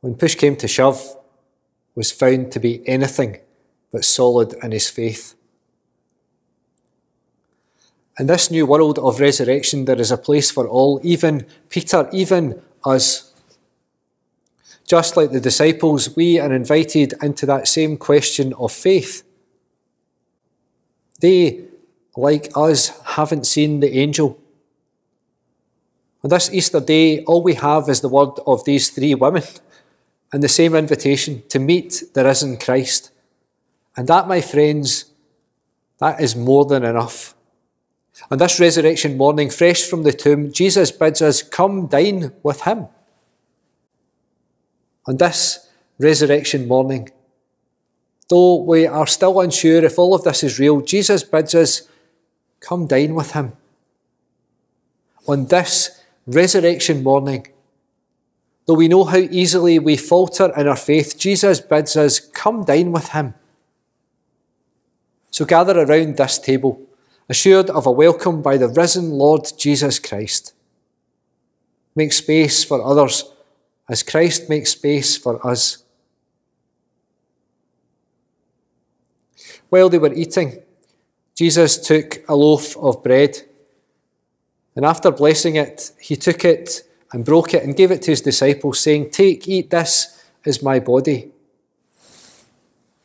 when 0.01 0.15
push 0.15 0.35
came 0.35 0.55
to 0.57 0.67
shove, 0.67 1.15
was 1.95 2.11
found 2.11 2.51
to 2.51 2.59
be 2.59 2.87
anything 2.87 3.37
but 3.91 4.05
solid 4.05 4.53
in 4.63 4.71
his 4.71 4.89
faith. 4.89 5.35
In 8.17 8.27
this 8.27 8.51
new 8.51 8.65
world 8.65 8.99
of 8.99 9.19
resurrection, 9.19 9.85
there 9.85 9.99
is 9.99 10.11
a 10.11 10.17
place 10.17 10.51
for 10.51 10.67
all, 10.67 10.99
even 11.03 11.45
Peter, 11.69 12.09
even 12.11 12.61
us. 12.85 13.28
Just 14.89 15.15
like 15.15 15.29
the 15.29 15.39
disciples, 15.39 16.15
we 16.15 16.39
are 16.39 16.51
invited 16.51 17.13
into 17.21 17.45
that 17.45 17.67
same 17.67 17.95
question 17.95 18.53
of 18.53 18.71
faith. 18.71 19.21
They, 21.21 21.65
like 22.17 22.49
us, 22.55 22.99
haven't 23.05 23.45
seen 23.45 23.81
the 23.81 23.99
angel. 23.99 24.39
On 26.23 26.29
this 26.31 26.51
Easter 26.51 26.79
day, 26.79 27.23
all 27.25 27.43
we 27.43 27.53
have 27.53 27.87
is 27.87 28.01
the 28.01 28.09
word 28.09 28.39
of 28.47 28.65
these 28.65 28.89
three 28.89 29.13
women 29.13 29.43
and 30.33 30.41
the 30.41 30.49
same 30.49 30.73
invitation 30.73 31.43
to 31.49 31.59
meet 31.59 32.03
the 32.15 32.23
risen 32.23 32.57
Christ. 32.57 33.11
And 33.95 34.07
that, 34.07 34.27
my 34.27 34.41
friends, 34.41 35.05
that 35.99 36.19
is 36.19 36.35
more 36.35 36.65
than 36.65 36.83
enough. 36.83 37.35
On 38.31 38.39
this 38.39 38.59
resurrection 38.59 39.17
morning, 39.17 39.51
fresh 39.51 39.83
from 39.83 40.01
the 40.01 40.13
tomb, 40.13 40.51
Jesus 40.51 40.91
bids 40.91 41.21
us 41.21 41.43
come 41.43 41.85
dine 41.85 42.31
with 42.41 42.61
him. 42.61 42.87
On 45.07 45.17
this 45.17 45.67
resurrection 45.97 46.67
morning, 46.67 47.09
though 48.29 48.55
we 48.61 48.85
are 48.85 49.07
still 49.07 49.39
unsure 49.39 49.83
if 49.83 49.97
all 49.97 50.13
of 50.13 50.23
this 50.23 50.43
is 50.43 50.59
real, 50.59 50.81
Jesus 50.81 51.23
bids 51.23 51.55
us 51.55 51.87
come 52.59 52.87
dine 52.87 53.15
with 53.15 53.31
him. 53.31 53.53
On 55.27 55.45
this 55.45 56.01
resurrection 56.27 57.03
morning, 57.03 57.47
though 58.65 58.75
we 58.75 58.87
know 58.87 59.03
how 59.03 59.17
easily 59.17 59.79
we 59.79 59.97
falter 59.97 60.53
in 60.55 60.67
our 60.67 60.75
faith, 60.75 61.17
Jesus 61.17 61.59
bids 61.59 61.95
us 61.95 62.19
come 62.19 62.63
dine 62.63 62.91
with 62.91 63.09
him. 63.09 63.33
So 65.31 65.45
gather 65.45 65.79
around 65.79 66.17
this 66.17 66.37
table 66.39 66.81
assured 67.29 67.69
of 67.69 67.85
a 67.85 67.91
welcome 67.91 68.41
by 68.41 68.57
the 68.57 68.67
risen 68.67 69.11
Lord 69.11 69.47
Jesus 69.57 69.99
Christ. 69.99 70.53
Make 71.95 72.11
space 72.11 72.63
for 72.63 72.83
others 72.83 73.31
as 73.89 74.03
Christ 74.03 74.49
makes 74.49 74.71
space 74.71 75.17
for 75.17 75.45
us. 75.45 75.83
While 79.69 79.89
they 79.89 79.97
were 79.97 80.13
eating, 80.13 80.61
Jesus 81.35 81.77
took 81.77 82.23
a 82.29 82.35
loaf 82.35 82.77
of 82.77 83.03
bread, 83.03 83.41
and 84.75 84.85
after 84.85 85.11
blessing 85.11 85.55
it, 85.55 85.91
he 85.99 86.15
took 86.15 86.45
it 86.45 86.83
and 87.11 87.25
broke 87.25 87.53
it 87.53 87.63
and 87.63 87.75
gave 87.75 87.91
it 87.91 88.03
to 88.03 88.11
his 88.11 88.21
disciples, 88.21 88.79
saying, 88.79 89.09
Take, 89.09 89.47
eat, 89.47 89.71
this 89.71 90.23
is 90.45 90.61
my 90.61 90.79
body. 90.79 91.31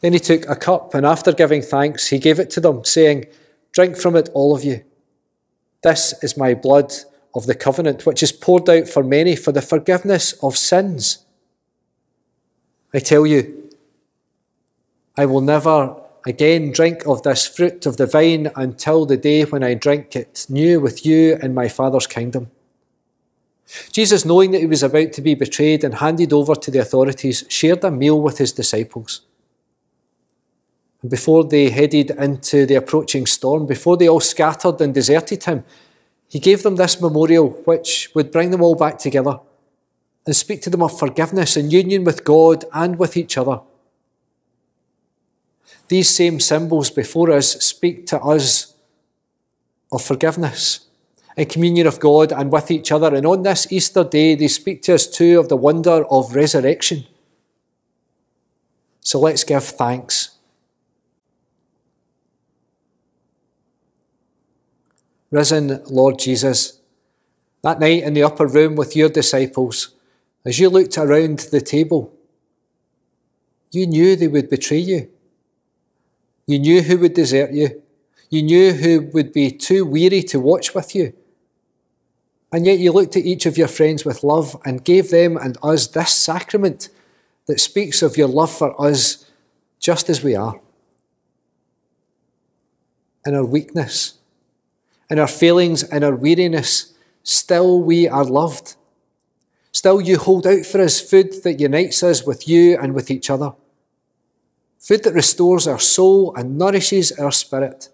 Then 0.01 0.13
he 0.13 0.19
took 0.19 0.47
a 0.49 0.57
cup, 0.57 0.95
and 0.95 1.07
after 1.07 1.33
giving 1.33 1.63
thanks, 1.63 2.09
he 2.09 2.19
gave 2.19 2.39
it 2.39 2.51
to 2.51 2.61
them, 2.61 2.85
saying, 2.85 3.27
Drink 3.73 3.97
from 3.97 4.17
it, 4.17 4.29
all 4.35 4.55
of 4.55 4.63
you. 4.63 4.85
This 5.83 6.15
is 6.23 6.37
my 6.37 6.55
blood 6.55 6.93
of 7.35 7.47
the 7.47 7.55
covenant, 7.55 8.07
which 8.07 8.23
is 8.23 8.33
poured 8.33 8.69
out 8.71 8.89
for 8.89 9.03
many 9.03 9.35
for 9.35 9.53
the 9.53 9.63
forgiveness 9.63 10.33
of 10.43 10.57
sins. 10.57 11.25
I 12.93 13.01
tell 13.01 13.27
you, 13.27 13.71
I 15.17 15.27
will 15.27 15.41
never 15.41 15.97
again 16.27 16.71
drink 16.71 17.07
of 17.07 17.23
this 17.23 17.47
fruit 17.47 17.87
of 17.87 17.97
the 17.97 18.07
vine 18.07 18.51
until 18.57 19.05
the 19.05 19.17
day 19.17 19.45
when 19.45 19.63
I 19.63 19.75
drink 19.75 20.17
it 20.17 20.47
new 20.49 20.81
with 20.81 21.05
you 21.05 21.37
in 21.43 21.55
my 21.55 21.69
Father's 21.69 22.07
kingdom. 22.07 22.51
Jesus, 23.91 24.25
knowing 24.25 24.51
that 24.53 24.61
he 24.61 24.67
was 24.67 24.83
about 24.83 25.13
to 25.15 25.23
be 25.23 25.35
betrayed 25.35 25.85
and 25.85 25.95
handed 25.95 26.33
over 26.33 26.55
to 26.55 26.71
the 26.71 26.79
authorities, 26.79 27.45
shared 27.49 27.83
a 27.83 27.91
meal 27.91 28.21
with 28.21 28.39
his 28.39 28.53
disciples. 28.53 29.23
And 31.03 31.11
before 31.11 31.45
they 31.45 31.71
headed 31.71 32.11
into 32.11 32.67
the 32.67 32.77
approaching 32.77 33.27
storm, 33.27 33.67
before 33.67 33.97
they 33.97 34.09
all 34.09 34.21
scattered 34.21 34.81
and 34.81 34.95
deserted 34.95 35.45
him, 35.45 35.65
he 36.35 36.41
gave 36.41 36.65
them 36.65 36.75
this 36.75 37.01
memorial 37.01 37.51
which 37.65 38.11
would 38.13 38.33
bring 38.33 38.51
them 38.51 38.61
all 38.61 38.75
back 38.75 38.99
together 38.99 39.39
and 40.27 40.35
speak 40.35 40.63
to 40.63 40.69
them 40.69 40.83
of 40.83 40.99
forgiveness 40.99 41.57
and 41.57 41.73
union 41.73 42.03
with 42.03 42.25
God 42.25 42.65
and 42.73 42.99
with 42.99 43.17
each 43.17 43.39
other. 43.39 43.61
These 45.87 46.09
same 46.09 46.41
symbols 46.41 46.91
before 46.91 47.31
us 47.31 47.53
speak 47.65 48.09
to 48.09 48.19
us 48.19 48.75
of 49.93 50.03
forgiveness 50.03 50.89
and 51.37 51.49
communion 51.49 51.87
of 51.87 52.01
God 52.01 52.33
and 52.33 52.51
with 52.51 52.69
each 52.69 52.91
other. 52.91 53.15
And 53.15 53.27
on 53.27 53.45
this 53.45 53.71
Easter 53.71 54.03
day, 54.03 54.35
they 54.35 54.49
speak 54.49 54.83
to 54.83 54.95
us 54.95 55.07
too 55.07 55.39
of 55.39 55.49
the 55.49 55.57
wonder 55.57 56.05
of 56.11 56.35
resurrection. 56.35 57.07
So 58.99 59.21
let's 59.21 59.45
give 59.45 59.63
thanks. 59.63 60.34
Risen 65.35 65.83
Lord 65.87 66.21
Jesus, 66.21 66.79
that 67.63 67.81
night 67.81 68.05
in 68.05 68.15
the 68.15 68.23
upper 68.23 68.47
room 68.47 68.77
with 68.77 68.95
your 68.95 69.09
disciples, 69.09 69.89
as 70.45 70.61
you 70.61 70.69
looked 70.69 70.97
around 70.97 71.41
the 71.51 71.61
table, 71.61 72.15
you 73.73 73.89
knew 73.89 74.15
they 74.15 74.29
would 74.29 74.49
betray 74.49 74.79
you. 74.79 75.11
You 76.47 76.61
knew 76.61 76.83
who 76.83 76.99
would 76.99 77.15
desert 77.15 77.51
you. 77.51 77.83
You 78.31 78.45
knew 78.45 78.75
who 78.75 79.11
would 79.13 79.33
be 79.33 79.51
too 79.51 79.85
weary 79.85 80.23
to 80.23 80.39
watch 80.39 80.73
with 80.73 80.95
you. 80.95 81.13
And 82.53 82.65
yet 82.65 82.79
you 82.79 82.93
looked 82.93 83.17
at 83.17 83.25
each 83.25 83.45
of 83.45 83.59
your 83.59 83.67
friends 83.67 84.05
with 84.05 84.23
love 84.23 84.57
and 84.65 84.85
gave 84.85 85.11
them 85.11 85.37
and 85.37 85.59
us 85.65 85.89
this 85.89 86.15
sacrament 86.15 86.91
that 87.47 87.59
speaks 87.59 88.03
of 88.03 88.17
your 88.17 88.29
love 88.29 88.53
for 88.53 88.81
us 88.81 89.29
just 89.81 90.09
as 90.09 90.23
we 90.23 90.37
are. 90.37 90.61
In 93.27 93.35
our 93.35 93.45
weakness, 93.45 94.19
in 95.11 95.19
our 95.19 95.29
failings, 95.29 95.83
in 95.83 96.03
our 96.03 96.15
weariness, 96.15 96.95
still 97.23 97.83
we 97.83 98.09
are 98.09 98.25
loved. 98.25 98.77
Still 99.73 100.01
you 100.01 100.19
hold 100.19 100.47
out 100.47 100.65
for 100.65 100.81
us 100.81 101.01
food 101.01 101.43
that 101.43 101.61
unites 101.61 102.03
us 102.03 102.25
with 102.25 102.49
you 102.49 102.79
and 102.79 102.95
with 102.95 103.11
each 103.11 103.29
other. 103.29 103.55
Food 104.79 105.05
that 105.05 105.15
restores 105.15 105.67
our 105.67 105.81
soul 105.81 106.35
and 106.37 106.59
nourishes 106.59 107.13
our 107.13 107.33
spirit. 107.33 107.89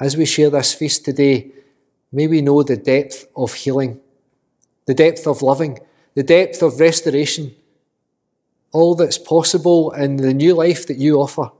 As 0.00 0.16
we 0.16 0.24
share 0.24 0.50
this 0.50 0.74
feast 0.74 1.04
today, 1.04 1.50
may 2.10 2.26
we 2.26 2.42
know 2.42 2.62
the 2.62 2.76
depth 2.76 3.26
of 3.36 3.54
healing, 3.54 4.00
the 4.86 4.94
depth 4.94 5.26
of 5.26 5.42
loving, 5.42 5.78
the 6.14 6.22
depth 6.22 6.62
of 6.62 6.80
restoration, 6.80 7.54
all 8.72 8.94
that's 8.94 9.18
possible 9.18 9.92
in 9.92 10.16
the 10.16 10.34
new 10.34 10.54
life 10.54 10.86
that 10.86 10.96
you 10.96 11.16
offer. 11.16 11.50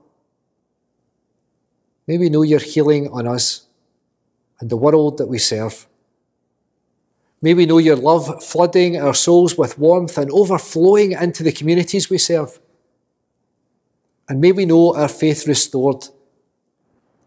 May 2.07 2.19
we 2.19 2.29
know 2.29 2.43
your 2.43 2.61
healing 2.61 3.09
on 3.09 3.27
us 3.27 3.67
and 4.61 4.71
the 4.71 4.77
world 4.77 5.19
that 5.19 5.27
we 5.27 5.39
serve. 5.39 5.87
May 7.41 7.55
we 7.55 7.67
know 7.67 7.79
your 7.79 7.97
love 7.97 8.43
flooding 8.43 8.97
our 9.01 9.15
souls 9.15 9.59
with 9.59 9.79
warmth 9.79 10.17
and 10.17 10.31
overflowing 10.31 11.13
into 11.13 11.43
the 11.43 11.53
communities 11.53 12.09
we 12.09 12.19
serve. 12.19 12.59
And 14.29 14.41
may 14.41 14.53
we 14.53 14.65
know 14.65 14.95
our 14.95 15.09
faith 15.09 15.47
restored 15.47 16.09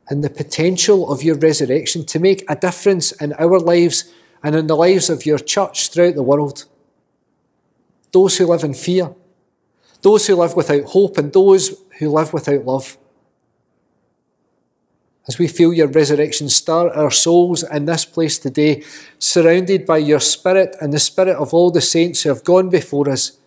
and 0.09 0.23
the 0.23 0.29
potential 0.29 1.11
of 1.11 1.21
your 1.21 1.35
resurrection 1.35 2.05
to 2.05 2.19
make 2.19 2.43
a 2.49 2.55
difference 2.55 3.11
in 3.11 3.33
our 3.33 3.59
lives 3.59 4.11
and 4.43 4.55
in 4.55 4.67
the 4.67 4.75
lives 4.75 5.09
of 5.09 5.25
your 5.25 5.37
church 5.37 5.89
throughout 5.89 6.15
the 6.15 6.23
world. 6.23 6.65
Those 8.11 8.37
who 8.37 8.45
live 8.45 8.63
in 8.63 8.73
fear, 8.73 9.13
those 10.01 10.25
who 10.27 10.35
live 10.35 10.55
without 10.55 10.85
hope, 10.85 11.17
and 11.17 11.33
those 11.33 11.75
who 11.99 12.09
live 12.09 12.33
without 12.33 12.65
love. 12.65 12.97
As 15.27 15.37
we 15.37 15.47
feel 15.47 15.73
your 15.73 15.87
resurrection 15.87 16.47
stir 16.49 16.89
our 16.89 17.11
souls 17.11 17.63
in 17.63 17.85
this 17.85 18.05
place 18.05 18.39
today, 18.39 18.83
surrounded 19.19 19.85
by 19.85 19.97
your 19.97 20.21
Spirit 20.21 20.75
and 20.79 20.93
the 20.93 20.99
Spirit 20.99 21.35
of 21.35 21.53
all 21.53 21.69
the 21.69 21.81
saints 21.81 22.23
who 22.23 22.29
have 22.29 22.43
gone 22.43 22.69
before 22.69 23.09
us, 23.09 23.37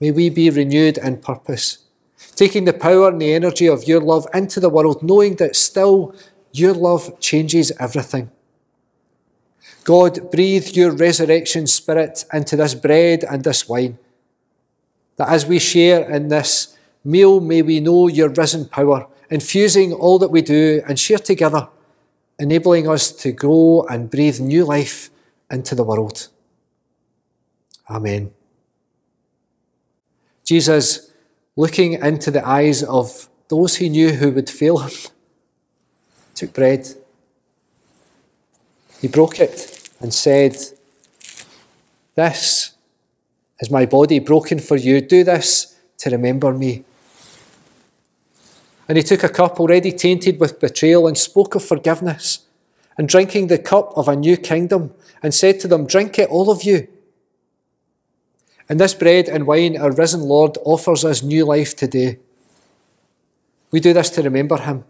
may 0.00 0.10
we 0.10 0.28
be 0.28 0.50
renewed 0.50 0.98
in 0.98 1.16
purpose 1.16 1.88
taking 2.38 2.64
the 2.64 2.72
power 2.72 3.08
and 3.08 3.20
the 3.20 3.32
energy 3.32 3.66
of 3.66 3.86
your 3.88 4.00
love 4.00 4.26
into 4.32 4.60
the 4.60 4.68
world, 4.68 5.02
knowing 5.02 5.34
that 5.36 5.56
still 5.56 6.14
your 6.52 6.72
love 6.72 7.18
changes 7.20 7.72
everything. 7.80 8.30
God, 9.84 10.30
breathe 10.30 10.68
your 10.68 10.92
resurrection 10.92 11.66
spirit 11.66 12.24
into 12.32 12.56
this 12.56 12.74
bread 12.74 13.24
and 13.24 13.42
this 13.42 13.68
wine, 13.68 13.98
that 15.16 15.28
as 15.28 15.46
we 15.46 15.58
share 15.58 16.08
in 16.08 16.28
this 16.28 16.76
meal, 17.04 17.40
may 17.40 17.62
we 17.62 17.80
know 17.80 18.08
your 18.08 18.28
risen 18.28 18.66
power, 18.66 19.08
infusing 19.30 19.92
all 19.92 20.18
that 20.18 20.30
we 20.30 20.42
do 20.42 20.82
and 20.88 20.98
share 20.98 21.18
together, 21.18 21.68
enabling 22.38 22.88
us 22.88 23.12
to 23.12 23.32
grow 23.32 23.86
and 23.88 24.10
breathe 24.10 24.40
new 24.40 24.64
life 24.64 25.10
into 25.50 25.74
the 25.74 25.84
world. 25.84 26.28
Amen. 27.90 28.32
Jesus, 30.44 31.10
looking 31.56 31.94
into 31.94 32.30
the 32.30 32.46
eyes 32.46 32.82
of 32.82 33.28
those 33.48 33.76
he 33.76 33.88
knew 33.88 34.12
who 34.12 34.30
would 34.30 34.48
fail 34.48 34.78
him, 34.78 34.92
took 36.34 36.52
bread. 36.52 36.86
He 39.00 39.08
broke 39.08 39.40
it 39.40 39.90
and 40.00 40.12
said, 40.12 40.56
This 42.14 42.72
is 43.60 43.70
my 43.70 43.86
body 43.86 44.18
broken 44.18 44.58
for 44.58 44.76
you. 44.76 45.00
Do 45.00 45.24
this 45.24 45.78
to 45.98 46.10
remember 46.10 46.52
me. 46.52 46.84
And 48.88 48.96
he 48.96 49.04
took 49.04 49.22
a 49.22 49.28
cup 49.28 49.60
already 49.60 49.92
tainted 49.92 50.40
with 50.40 50.60
betrayal 50.60 51.06
and 51.06 51.16
spoke 51.16 51.54
of 51.54 51.64
forgiveness 51.64 52.46
and 52.96 53.08
drinking 53.08 53.46
the 53.46 53.58
cup 53.58 53.92
of 53.96 54.08
a 54.08 54.16
new 54.16 54.36
kingdom 54.36 54.94
and 55.22 55.34
said 55.34 55.60
to 55.60 55.68
them, 55.68 55.86
Drink 55.86 56.18
it, 56.18 56.30
all 56.30 56.50
of 56.50 56.64
you. 56.64 56.88
And 58.68 58.80
this 58.80 58.94
bread 58.94 59.28
and 59.28 59.46
wine, 59.46 59.76
our 59.76 59.92
risen 59.92 60.22
Lord 60.22 60.58
offers 60.64 61.04
us 61.04 61.22
new 61.22 61.44
life 61.44 61.76
today. 61.76 62.18
We 63.70 63.80
do 63.80 63.92
this 63.92 64.10
to 64.10 64.22
remember 64.22 64.56
him. 64.58 64.84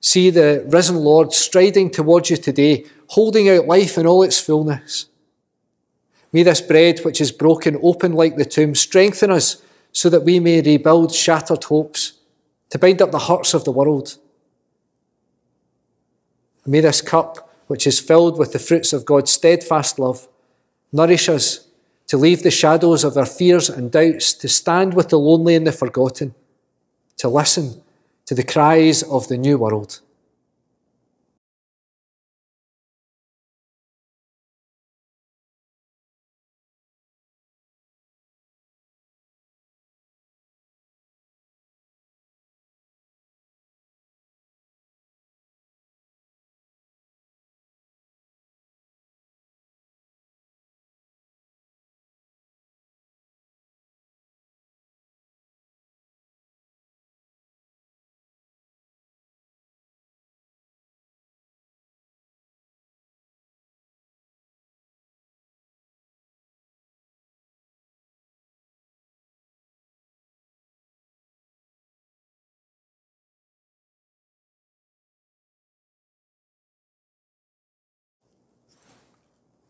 See 0.00 0.30
the 0.30 0.64
risen 0.68 0.96
Lord 0.96 1.32
striding 1.32 1.90
towards 1.90 2.30
you 2.30 2.36
today, 2.36 2.86
holding 3.08 3.48
out 3.48 3.66
life 3.66 3.98
in 3.98 4.06
all 4.06 4.22
its 4.22 4.40
fullness. 4.40 5.06
May 6.32 6.42
this 6.42 6.60
bread, 6.60 7.00
which 7.00 7.20
is 7.20 7.30
broken 7.30 7.78
open 7.82 8.14
like 8.14 8.36
the 8.36 8.44
tomb, 8.44 8.74
strengthen 8.74 9.30
us 9.30 9.62
so 9.92 10.08
that 10.08 10.22
we 10.22 10.40
may 10.40 10.62
rebuild 10.62 11.14
shattered 11.14 11.64
hopes, 11.64 12.14
to 12.72 12.78
bind 12.78 13.02
up 13.02 13.10
the 13.10 13.18
hearts 13.18 13.52
of 13.52 13.64
the 13.64 13.70
world. 13.70 14.16
May 16.64 16.80
this 16.80 17.02
cup, 17.02 17.54
which 17.66 17.86
is 17.86 18.00
filled 18.00 18.38
with 18.38 18.54
the 18.54 18.58
fruits 18.58 18.94
of 18.94 19.04
God's 19.04 19.30
steadfast 19.30 19.98
love, 19.98 20.26
nourish 20.90 21.28
us 21.28 21.66
to 22.06 22.16
leave 22.16 22.42
the 22.42 22.50
shadows 22.50 23.04
of 23.04 23.14
our 23.18 23.26
fears 23.26 23.68
and 23.68 23.92
doubts, 23.92 24.32
to 24.32 24.48
stand 24.48 24.94
with 24.94 25.10
the 25.10 25.18
lonely 25.18 25.54
and 25.54 25.66
the 25.66 25.72
forgotten, 25.72 26.34
to 27.18 27.28
listen 27.28 27.82
to 28.24 28.34
the 28.34 28.42
cries 28.42 29.02
of 29.02 29.28
the 29.28 29.36
new 29.36 29.58
world. 29.58 30.00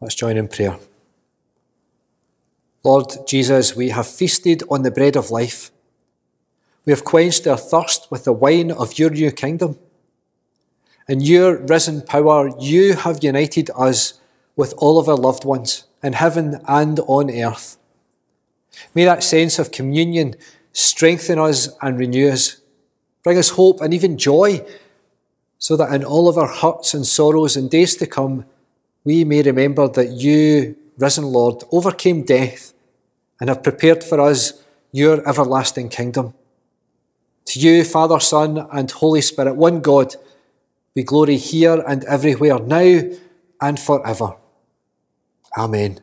Let's 0.02 0.16
join 0.16 0.36
in 0.36 0.48
prayer. 0.48 0.80
Lord 2.82 3.06
Jesus, 3.24 3.76
we 3.76 3.90
have 3.90 4.08
feasted 4.08 4.64
on 4.68 4.82
the 4.82 4.90
bread 4.90 5.16
of 5.16 5.30
life. 5.30 5.70
We 6.84 6.90
have 6.90 7.04
quenched 7.04 7.46
our 7.46 7.56
thirst 7.56 8.10
with 8.10 8.24
the 8.24 8.32
wine 8.32 8.72
of 8.72 8.98
your 8.98 9.10
new 9.10 9.30
kingdom. 9.30 9.78
In 11.08 11.20
your 11.20 11.56
risen 11.56 12.02
power, 12.02 12.50
you 12.58 12.96
have 12.96 13.22
united 13.22 13.70
us 13.76 14.14
with 14.56 14.74
all 14.78 14.98
of 14.98 15.08
our 15.08 15.16
loved 15.16 15.44
ones 15.44 15.84
in 16.02 16.14
heaven 16.14 16.60
and 16.66 16.98
on 17.06 17.30
earth. 17.30 17.76
May 18.96 19.04
that 19.04 19.22
sense 19.22 19.60
of 19.60 19.70
communion 19.70 20.34
strengthen 20.72 21.38
us 21.38 21.68
and 21.80 21.96
renew 21.96 22.28
us, 22.28 22.60
bring 23.22 23.38
us 23.38 23.50
hope 23.50 23.80
and 23.80 23.94
even 23.94 24.18
joy, 24.18 24.66
so 25.60 25.76
that 25.76 25.94
in 25.94 26.02
all 26.02 26.28
of 26.28 26.36
our 26.36 26.48
hurts 26.48 26.92
and 26.92 27.06
sorrows 27.06 27.56
and 27.56 27.70
days 27.70 27.94
to 27.94 28.06
come, 28.08 28.46
we 29.04 29.24
may 29.24 29.42
remember 29.42 29.88
that 29.88 30.10
you, 30.10 30.76
risen 30.98 31.24
Lord, 31.24 31.64
overcame 31.72 32.22
death 32.22 32.72
and 33.40 33.48
have 33.48 33.62
prepared 33.62 34.04
for 34.04 34.20
us 34.20 34.62
your 34.92 35.26
everlasting 35.28 35.88
kingdom. 35.88 36.34
To 37.46 37.58
you, 37.58 37.84
Father, 37.84 38.20
Son, 38.20 38.66
and 38.72 38.90
Holy 38.90 39.20
Spirit, 39.20 39.56
one 39.56 39.80
God, 39.80 40.14
be 40.94 41.02
glory 41.02 41.36
here 41.36 41.82
and 41.86 42.04
everywhere, 42.04 42.58
now 42.60 43.00
and 43.60 43.80
forever. 43.80 44.36
Amen. 45.56 46.00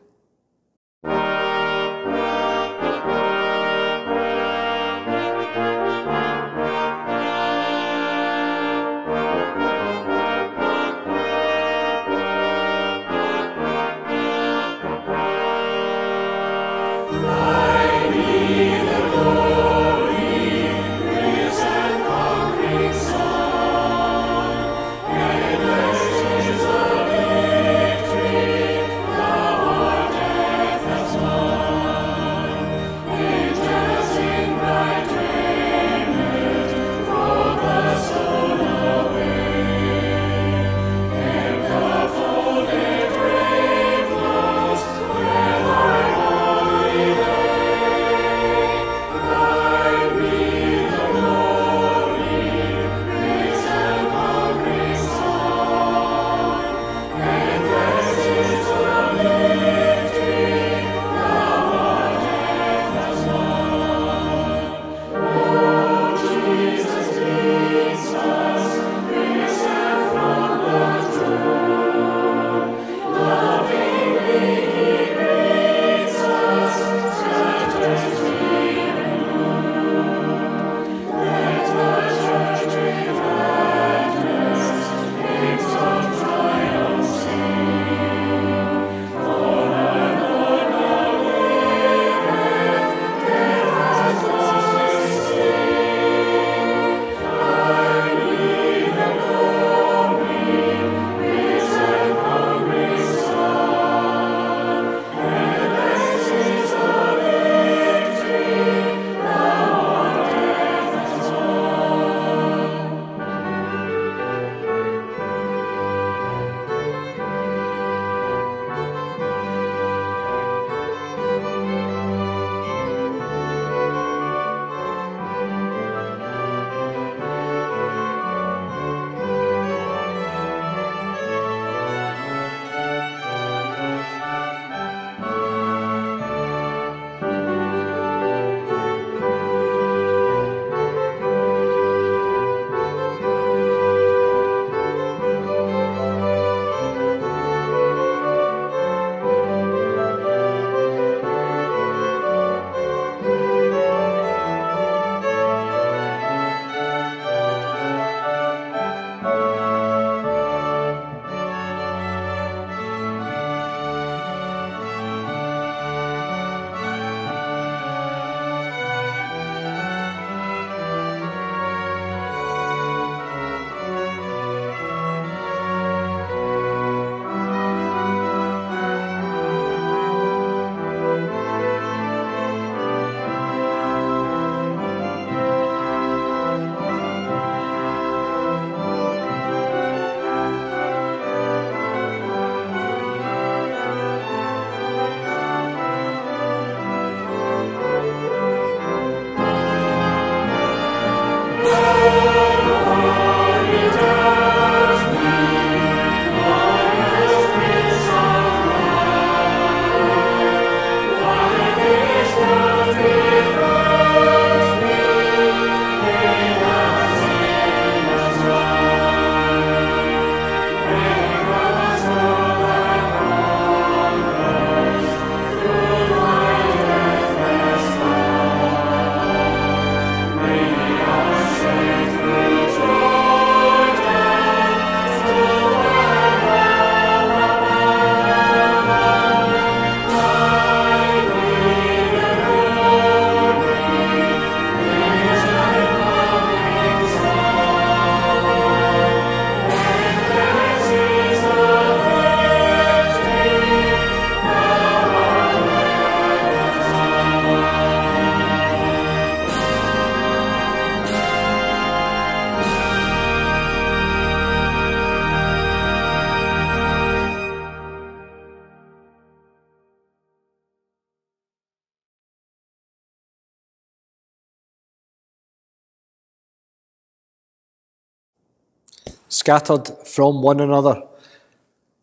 Scattered 279.50 279.88
from 280.06 280.42
one 280.42 280.60
another, 280.60 281.02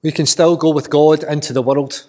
we 0.03 0.11
can 0.11 0.25
still 0.25 0.57
go 0.57 0.69
with 0.69 0.89
God 0.89 1.23
into 1.23 1.53
the 1.53 1.61
world. 1.61 2.05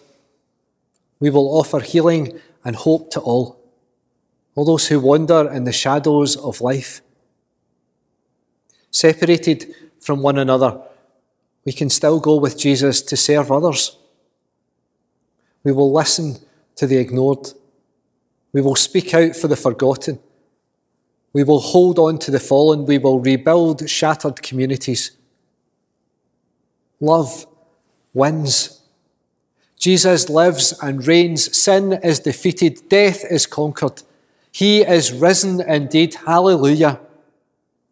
We 1.20 1.30
will 1.30 1.56
offer 1.56 1.78
healing 1.78 2.40
and 2.64 2.74
hope 2.74 3.12
to 3.12 3.20
all, 3.20 3.56
all 4.56 4.64
those 4.64 4.88
who 4.88 4.98
wander 4.98 5.48
in 5.48 5.62
the 5.62 5.72
shadows 5.72 6.34
of 6.34 6.60
life, 6.60 7.02
separated 8.90 9.72
from 10.00 10.22
one 10.22 10.38
another, 10.38 10.80
we 11.64 11.72
can 11.72 11.88
still 11.88 12.18
go 12.18 12.34
with 12.36 12.58
Jesus 12.58 13.00
to 13.02 13.16
serve 13.16 13.52
others. 13.52 13.96
We 15.62 15.70
will 15.70 15.92
listen 15.92 16.38
to 16.74 16.86
the 16.88 16.96
ignored. 16.96 17.52
We 18.52 18.60
will 18.60 18.74
speak 18.76 19.14
out 19.14 19.36
for 19.36 19.46
the 19.46 19.56
forgotten. 19.56 20.18
We 21.32 21.44
will 21.44 21.60
hold 21.60 22.00
on 22.00 22.18
to 22.18 22.32
the 22.32 22.40
fallen. 22.40 22.86
We 22.86 22.98
will 22.98 23.20
rebuild 23.20 23.88
shattered 23.88 24.42
communities. 24.42 25.12
Love 27.00 27.46
wins. 28.12 28.82
Jesus 29.78 30.28
lives 30.28 30.74
and 30.82 31.06
reigns. 31.06 31.56
Sin 31.56 31.92
is 32.02 32.20
defeated. 32.20 32.88
Death 32.88 33.24
is 33.30 33.46
conquered. 33.46 34.02
He 34.50 34.82
is 34.82 35.12
risen 35.12 35.60
indeed. 35.60 36.14
Hallelujah. 36.14 37.00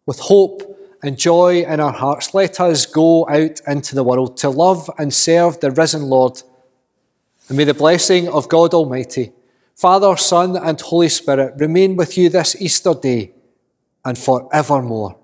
With 0.05 0.19
hope 0.19 0.77
and 1.01 1.17
joy 1.17 1.63
in 1.63 1.79
our 1.79 1.93
hearts, 1.93 2.33
let 2.33 2.59
us 2.59 2.85
go 2.85 3.27
out 3.29 3.61
into 3.65 3.95
the 3.95 4.03
world 4.03 4.37
to 4.37 4.49
love 4.49 4.89
and 4.97 5.13
serve 5.13 5.59
the 5.59 5.71
risen 5.71 6.03
Lord. 6.03 6.41
And 7.47 7.57
may 7.57 7.63
the 7.63 7.73
blessing 7.73 8.27
of 8.27 8.49
God 8.49 8.73
Almighty, 8.73 9.31
Father, 9.75 10.17
Son, 10.17 10.57
and 10.57 10.81
Holy 10.81 11.07
Spirit 11.09 11.53
remain 11.57 11.95
with 11.95 12.17
you 12.17 12.29
this 12.29 12.59
Easter 12.59 12.93
day 12.93 13.31
and 14.03 14.17
forevermore. 14.17 15.16